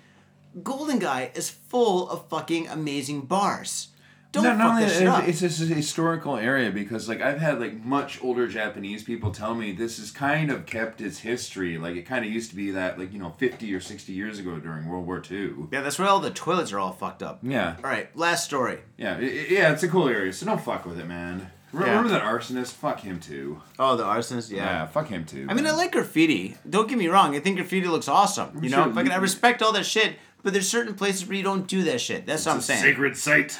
[0.62, 3.88] Golden Gai is full of fucking amazing bars.
[4.32, 5.28] Don't no, fuck not only that that, shit up.
[5.28, 9.54] it's just a historical area because like I've had like much older Japanese people tell
[9.54, 11.76] me this has kind of kept its history.
[11.76, 14.38] Like it kind of used to be that like you know fifty or sixty years
[14.38, 15.52] ago during World War II.
[15.70, 17.40] yeah, that's where all the toilets are all fucked up.
[17.42, 18.78] Yeah, All right, last story.
[18.96, 19.72] yeah, i- i- yeah.
[19.72, 21.50] It's a cool area, so don't fuck with it, man.
[21.72, 21.90] Re- Yeah.
[21.98, 22.72] Remember that arsonist?
[22.72, 23.60] Fuck him too.
[23.78, 25.46] Oh, the arsonist, Yeah, fuck him too.
[25.48, 26.56] I mean, I like graffiti.
[26.68, 27.34] Don't get me wrong.
[27.36, 28.62] I think graffiti looks awesome.
[28.62, 28.94] You know, Sure.
[28.94, 30.16] fucking, I respect all that shit.
[30.42, 32.26] But there's certain places where you don't do that shit.
[32.26, 32.82] That's what I'm saying.
[32.82, 33.58] Sacred site.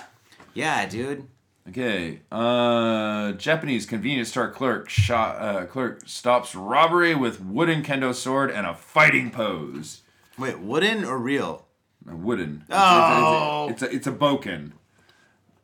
[0.55, 1.27] Yeah, dude.
[1.69, 2.21] Okay.
[2.31, 5.37] Uh, Japanese convenience store clerk shot.
[5.41, 10.03] Uh, clerk stops robbery with wooden kendo sword and a fighting pose.
[10.39, 11.67] Wait, wooden or real?
[12.11, 12.65] A wooden.
[12.69, 13.69] It's, Oh.
[13.71, 14.73] it's, it's, a, it's a bokken.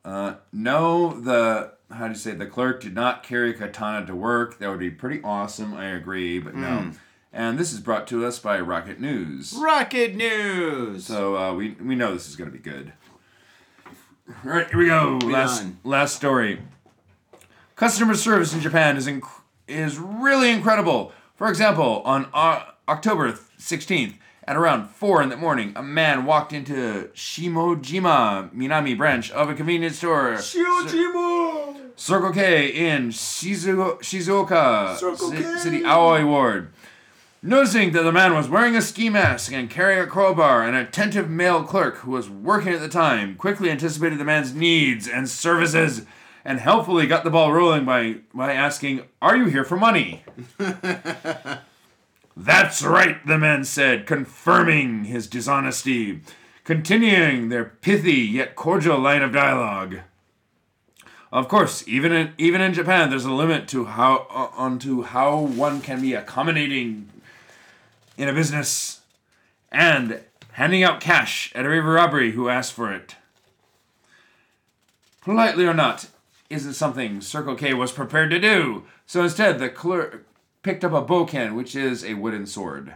[0.05, 4.59] Uh, no, the how do you say the clerk did not carry katana to work.
[4.59, 5.75] That would be pretty awesome.
[5.75, 6.61] I agree, but Hmm.
[6.61, 6.91] no.
[7.33, 9.55] And this is brought to us by Rocket News.
[9.61, 11.05] Rocket news.
[11.07, 12.93] So uh, we we know this is gonna be good.
[14.29, 15.19] All right, here we go.
[15.25, 16.61] last last story.
[17.77, 19.23] Customer service in Japan is inc-
[19.67, 21.13] is really incredible.
[21.37, 26.53] For example, on uh, October sixteenth at around four in the morning, a man walked
[26.53, 30.35] into Shimojima Minami branch of a convenience store.
[30.35, 35.57] Shimojima Circle K in Shizu- Shizuoka Circle Ci- K.
[35.59, 36.69] City Aoi Ward.
[37.41, 41.31] Noticing that the man was wearing a ski mask and carrying a crowbar, an attentive
[41.31, 46.05] male clerk who was working at the time quickly anticipated the man's needs and services
[46.45, 50.25] and helpfully got the ball rolling by, by asking, Are you here for money?
[52.37, 56.23] That's right, the man said, confirming his dishonesty,
[56.65, 60.01] continuing their pithy yet cordial line of dialogue.
[61.31, 65.39] Of course, even in even in Japan, there's a limit to how uh, onto how
[65.39, 67.11] one can be accommodating
[68.19, 69.01] in a business
[69.73, 70.21] and
[70.53, 73.15] handing out cash at every robbery who asked for it.
[75.23, 76.09] Politely or not,
[76.51, 78.85] isn't something Circle K was prepared to do.
[79.07, 80.27] So instead, the clerk
[80.63, 82.95] picked up a bokken, which is a wooden sword.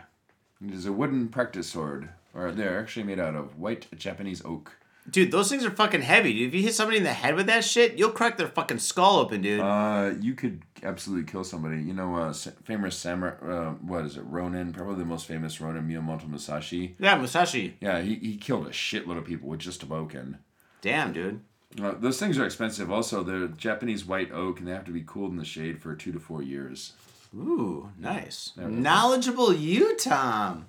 [0.66, 4.72] It is a wooden practice sword, or they're actually made out of white Japanese oak.
[5.10, 6.48] Dude, those things are fucking heavy, dude.
[6.48, 9.18] If you hit somebody in the head with that shit, you'll crack their fucking skull
[9.18, 9.60] open, dude.
[9.60, 11.82] Uh, you could absolutely kill somebody.
[11.82, 13.34] You know, uh, famous samurai.
[13.44, 14.22] Uh, what is it?
[14.22, 16.94] Ronin, probably the most famous Ronin, Miyamoto Musashi.
[17.00, 17.74] yeah, Musashi.
[17.80, 20.36] Yeah, he, he killed a shitload of people with just a bokken.
[20.82, 21.40] Damn, dude.
[21.82, 22.90] Uh, those things are expensive.
[22.90, 25.94] Also, they're Japanese white oak, and they have to be cooled in the shade for
[25.96, 26.92] two to four years.
[27.34, 28.52] Ooh, nice.
[28.56, 30.66] Knowledgeable you, Tom.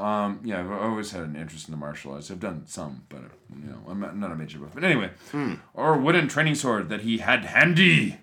[0.00, 2.30] Um, yeah, I've always had an interest in the martial arts.
[2.30, 3.20] I've done some, but
[3.54, 4.70] you know, I'm not, not a major buff.
[4.72, 5.10] But anyway,
[5.74, 8.18] or wooden training sword that he had handy.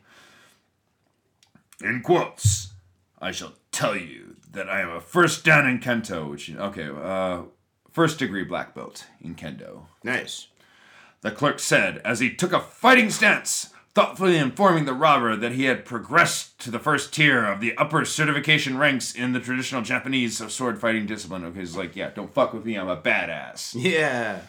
[1.79, 2.73] In quotes,
[3.21, 7.43] I shall tell you that I am a first dan in kendo, which okay, uh,
[7.91, 9.83] first degree black belt in kendo.
[10.03, 10.47] Nice.
[11.21, 15.63] The clerk said as he took a fighting stance, thoughtfully informing the robber that he
[15.63, 20.37] had progressed to the first tier of the upper certification ranks in the traditional Japanese
[20.53, 21.43] sword fighting discipline.
[21.43, 23.73] Okay, he's like, yeah, don't fuck with me, I'm a badass.
[23.75, 24.41] Yeah.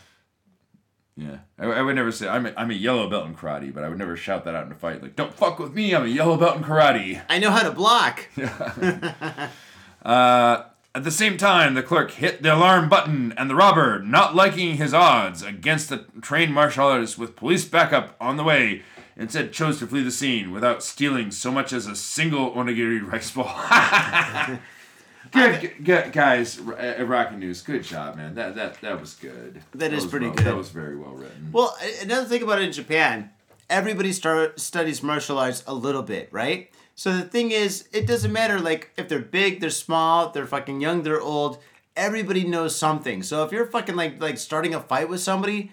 [1.17, 3.85] Yeah, I, I would never say I'm a, I'm a yellow belt in karate, but
[3.85, 5.01] I would never shout that out in a fight.
[5.01, 7.23] Like, don't fuck with me, I'm a yellow belt in karate.
[7.31, 8.29] I know how to block.
[10.05, 14.35] Uh, at the same time, the clerk hit the alarm button, and the robber, not
[14.35, 18.83] liking his odds against the trained martial artist with police backup on the way,
[19.19, 23.31] instead chose to flee the scene without stealing so much as a single onigiri rice
[23.33, 23.53] ball.
[25.33, 28.35] good, good, guys, uh, Rocket News, good job, man.
[28.35, 29.63] That that that was good.
[29.75, 30.47] That is was pretty well- good.
[30.47, 31.51] That was very well written.
[31.53, 33.31] Well, a- another thing about it in Japan,
[33.69, 36.71] everybody start studies martial arts a little bit, right?
[36.95, 40.81] So the thing is, it doesn't matter like if they're big, they're small, they're fucking
[40.81, 41.59] young, they're old.
[41.97, 43.23] Everybody knows something.
[43.25, 45.73] So if you're fucking like like starting a fight with somebody,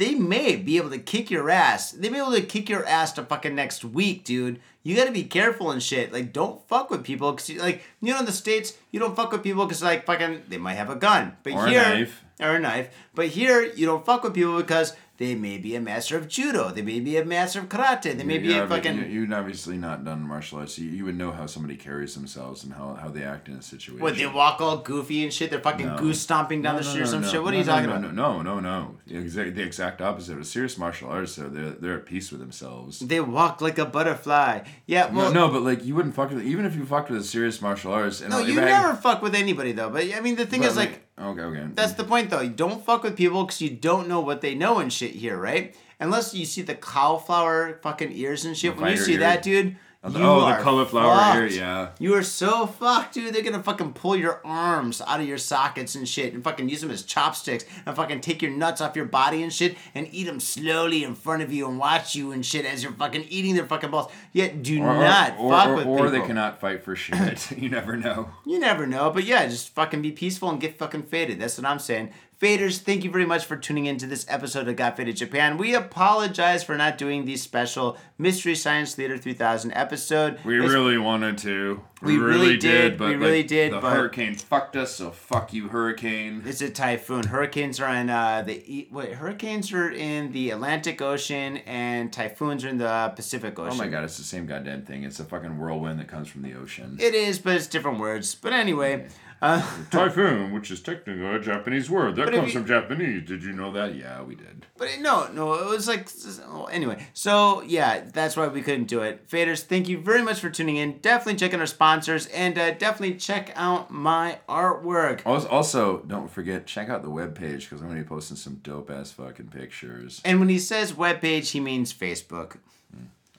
[0.00, 1.92] they may be able to kick your ass.
[1.92, 4.58] They may be able to kick your ass to fucking next week, dude.
[4.82, 6.10] You gotta be careful and shit.
[6.10, 9.30] Like, don't fuck with people because, like, you know, in the states, you don't fuck
[9.30, 11.36] with people because, like, fucking, they might have a gun.
[11.42, 12.24] But Or a here, knife.
[12.40, 12.88] or a knife.
[13.14, 16.70] But here, you don't fuck with people because they may be a master of judo.
[16.70, 18.16] They may be a master of karate.
[18.16, 18.96] They may be Yeah, a fucking.
[18.96, 20.78] You, you've obviously not done martial arts.
[20.78, 23.60] You, you would know how somebody carries themselves and how, how they act in a
[23.62, 24.00] situation.
[24.00, 25.50] what they walk all goofy and shit.
[25.50, 25.98] They're fucking No.
[25.98, 27.42] goose stomping down No, the no, street or no, some no, shit.
[27.42, 28.00] What are you talking about?
[28.00, 28.96] No, no, no, no.
[29.06, 30.38] The exact, the exact opposite.
[30.38, 33.00] A serious martial artist, so they're they're at peace with themselves.
[33.00, 34.60] They walk like a butterfly.
[34.86, 37.24] Yeah, well, no, but like you wouldn't fuck with even if you fucked with a
[37.24, 38.22] serious martial artist.
[38.22, 39.90] And no, you I- never fuck with anybody though.
[39.90, 41.66] But I mean, the thing is, like, okay, okay.
[41.74, 42.40] That's the point, though.
[42.40, 45.36] You don't fuck with people because you don't know what they know and shit here,
[45.36, 45.74] right?
[45.98, 48.76] Unless you see the cauliflower fucking ears and shit.
[48.76, 49.20] The when you see ear.
[49.20, 51.90] that, dude, Oh, you the are cauliflower ear, yeah.
[51.98, 53.34] You are so fucked, dude.
[53.34, 56.80] They're gonna fucking pull your arms out of your sockets and shit, and fucking use
[56.80, 60.24] them as chopsticks, and fucking take your nuts off your body and shit, and eat
[60.24, 63.54] them slowly in front of you and watch you and shit as you're fucking eating
[63.54, 64.10] their fucking balls.
[64.32, 66.10] Yet do Or, or, not or, fuck or, with or people.
[66.12, 67.50] they cannot fight for shit.
[67.58, 68.30] you never know.
[68.46, 71.38] You never know, but yeah, just fucking be peaceful and get fucking faded.
[71.40, 72.10] That's what I'm saying.
[72.40, 75.58] Faders, thank you very much for tuning into this episode of Got Faded Japan.
[75.58, 80.38] We apologize for not doing the special Mystery Science Theater 3000 episode.
[80.42, 81.82] We It's- really wanted to.
[82.00, 85.52] We really did, but we like, really did, The but- hurricane fucked us, so fuck
[85.52, 86.42] you, hurricane.
[86.46, 87.24] It's a typhoon.
[87.26, 89.12] Hurricanes are in uh, the wait.
[89.16, 93.74] Hurricanes are in the Atlantic Ocean, and typhoons are in the Pacific Ocean.
[93.78, 95.04] Oh my god, it's the same goddamn thing.
[95.04, 96.96] It's a fucking whirlwind that comes from the ocean.
[96.98, 98.34] It is, but it's different words.
[98.34, 99.08] But anyway,
[99.42, 102.16] uh, Typhoon, which is technically a Japanese word.
[102.16, 103.26] That comes you- from Japanese.
[103.26, 103.94] Did you know that?
[103.94, 104.66] Yeah, we did.
[104.76, 106.08] But it- no, no, it was like
[106.48, 107.06] well, anyway.
[107.14, 109.28] So yeah, that's why we couldn't do it.
[109.28, 110.98] Faders, thank you very much for tuning in.
[110.98, 115.22] Definitely check out our sponsors and uh, definitely check out my artwork.
[115.24, 118.56] Also, also, don't forget, check out the webpage because I'm going to be posting some
[118.62, 120.20] dope ass fucking pictures.
[120.24, 122.56] And when he says webpage, he means Facebook.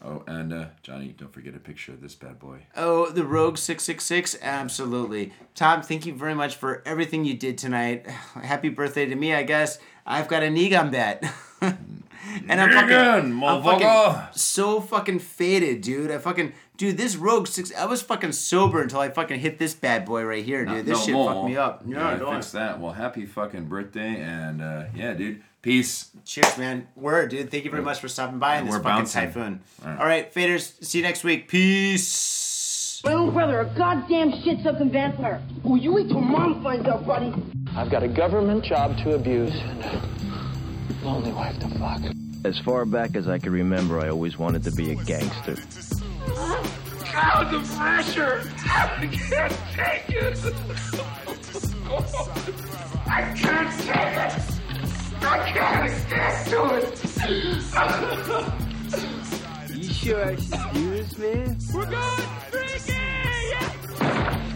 [0.03, 2.59] Oh, and uh, Johnny, don't forget a picture of this bad boy.
[2.75, 5.31] Oh, the Rogue six six six, absolutely.
[5.53, 8.07] Tom, thank you very much for everything you did tonight.
[8.41, 9.77] Happy birthday to me, I guess.
[10.05, 11.23] I've got a Negan bet.
[11.61, 11.77] and
[12.49, 14.35] I'm fucking, Negan, I'm fucking motherfucker.
[14.35, 16.09] so fucking faded, dude.
[16.09, 17.71] I fucking dude, this Rogue six.
[17.75, 20.85] I was fucking sober until I fucking hit this bad boy right here, dude.
[20.87, 21.31] this No shit more.
[21.33, 21.83] fucked me up.
[21.85, 22.33] Yeah, don't.
[22.35, 22.79] fixed that.
[22.79, 26.09] Well, happy fucking birthday, and uh, yeah, dude, peace.
[26.25, 26.87] Cheers, man.
[26.95, 27.49] Word, dude.
[27.51, 29.21] Thank you very much for stopping by in this We're fucking bouncing.
[29.21, 29.61] typhoon.
[29.83, 29.99] All right.
[29.99, 30.83] All right, faders.
[30.83, 31.47] See you next week.
[31.47, 33.01] Peace.
[33.03, 35.41] My little brother, a goddamn shit-sucking vampire.
[35.63, 37.33] Will you wait till mom finds out, buddy?
[37.75, 40.01] I've got a government job to abuse and a
[41.03, 42.01] lonely wife to fuck.
[42.45, 45.55] As far back as I can remember, I always wanted to be a gangster.
[47.11, 48.43] God, the pressure!
[48.65, 50.37] I can't take it!
[53.07, 54.60] I sure
[55.21, 56.97] I can't stand to it.
[59.75, 61.55] you sure excuse me?
[61.73, 63.05] We're going freaking!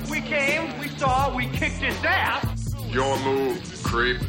[0.10, 2.76] We came, we saw, we kicked his ass.
[2.90, 4.22] Your move, creep.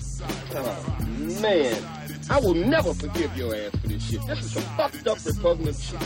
[0.54, 0.96] Oh,
[1.40, 1.82] man.
[2.28, 4.26] I will never forgive your ass for this shit.
[4.26, 6.00] This is some fucked up repugnant shit.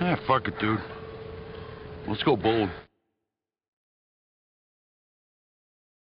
[0.00, 0.80] Ah, fuck it, dude.
[2.06, 2.68] Let's go bold.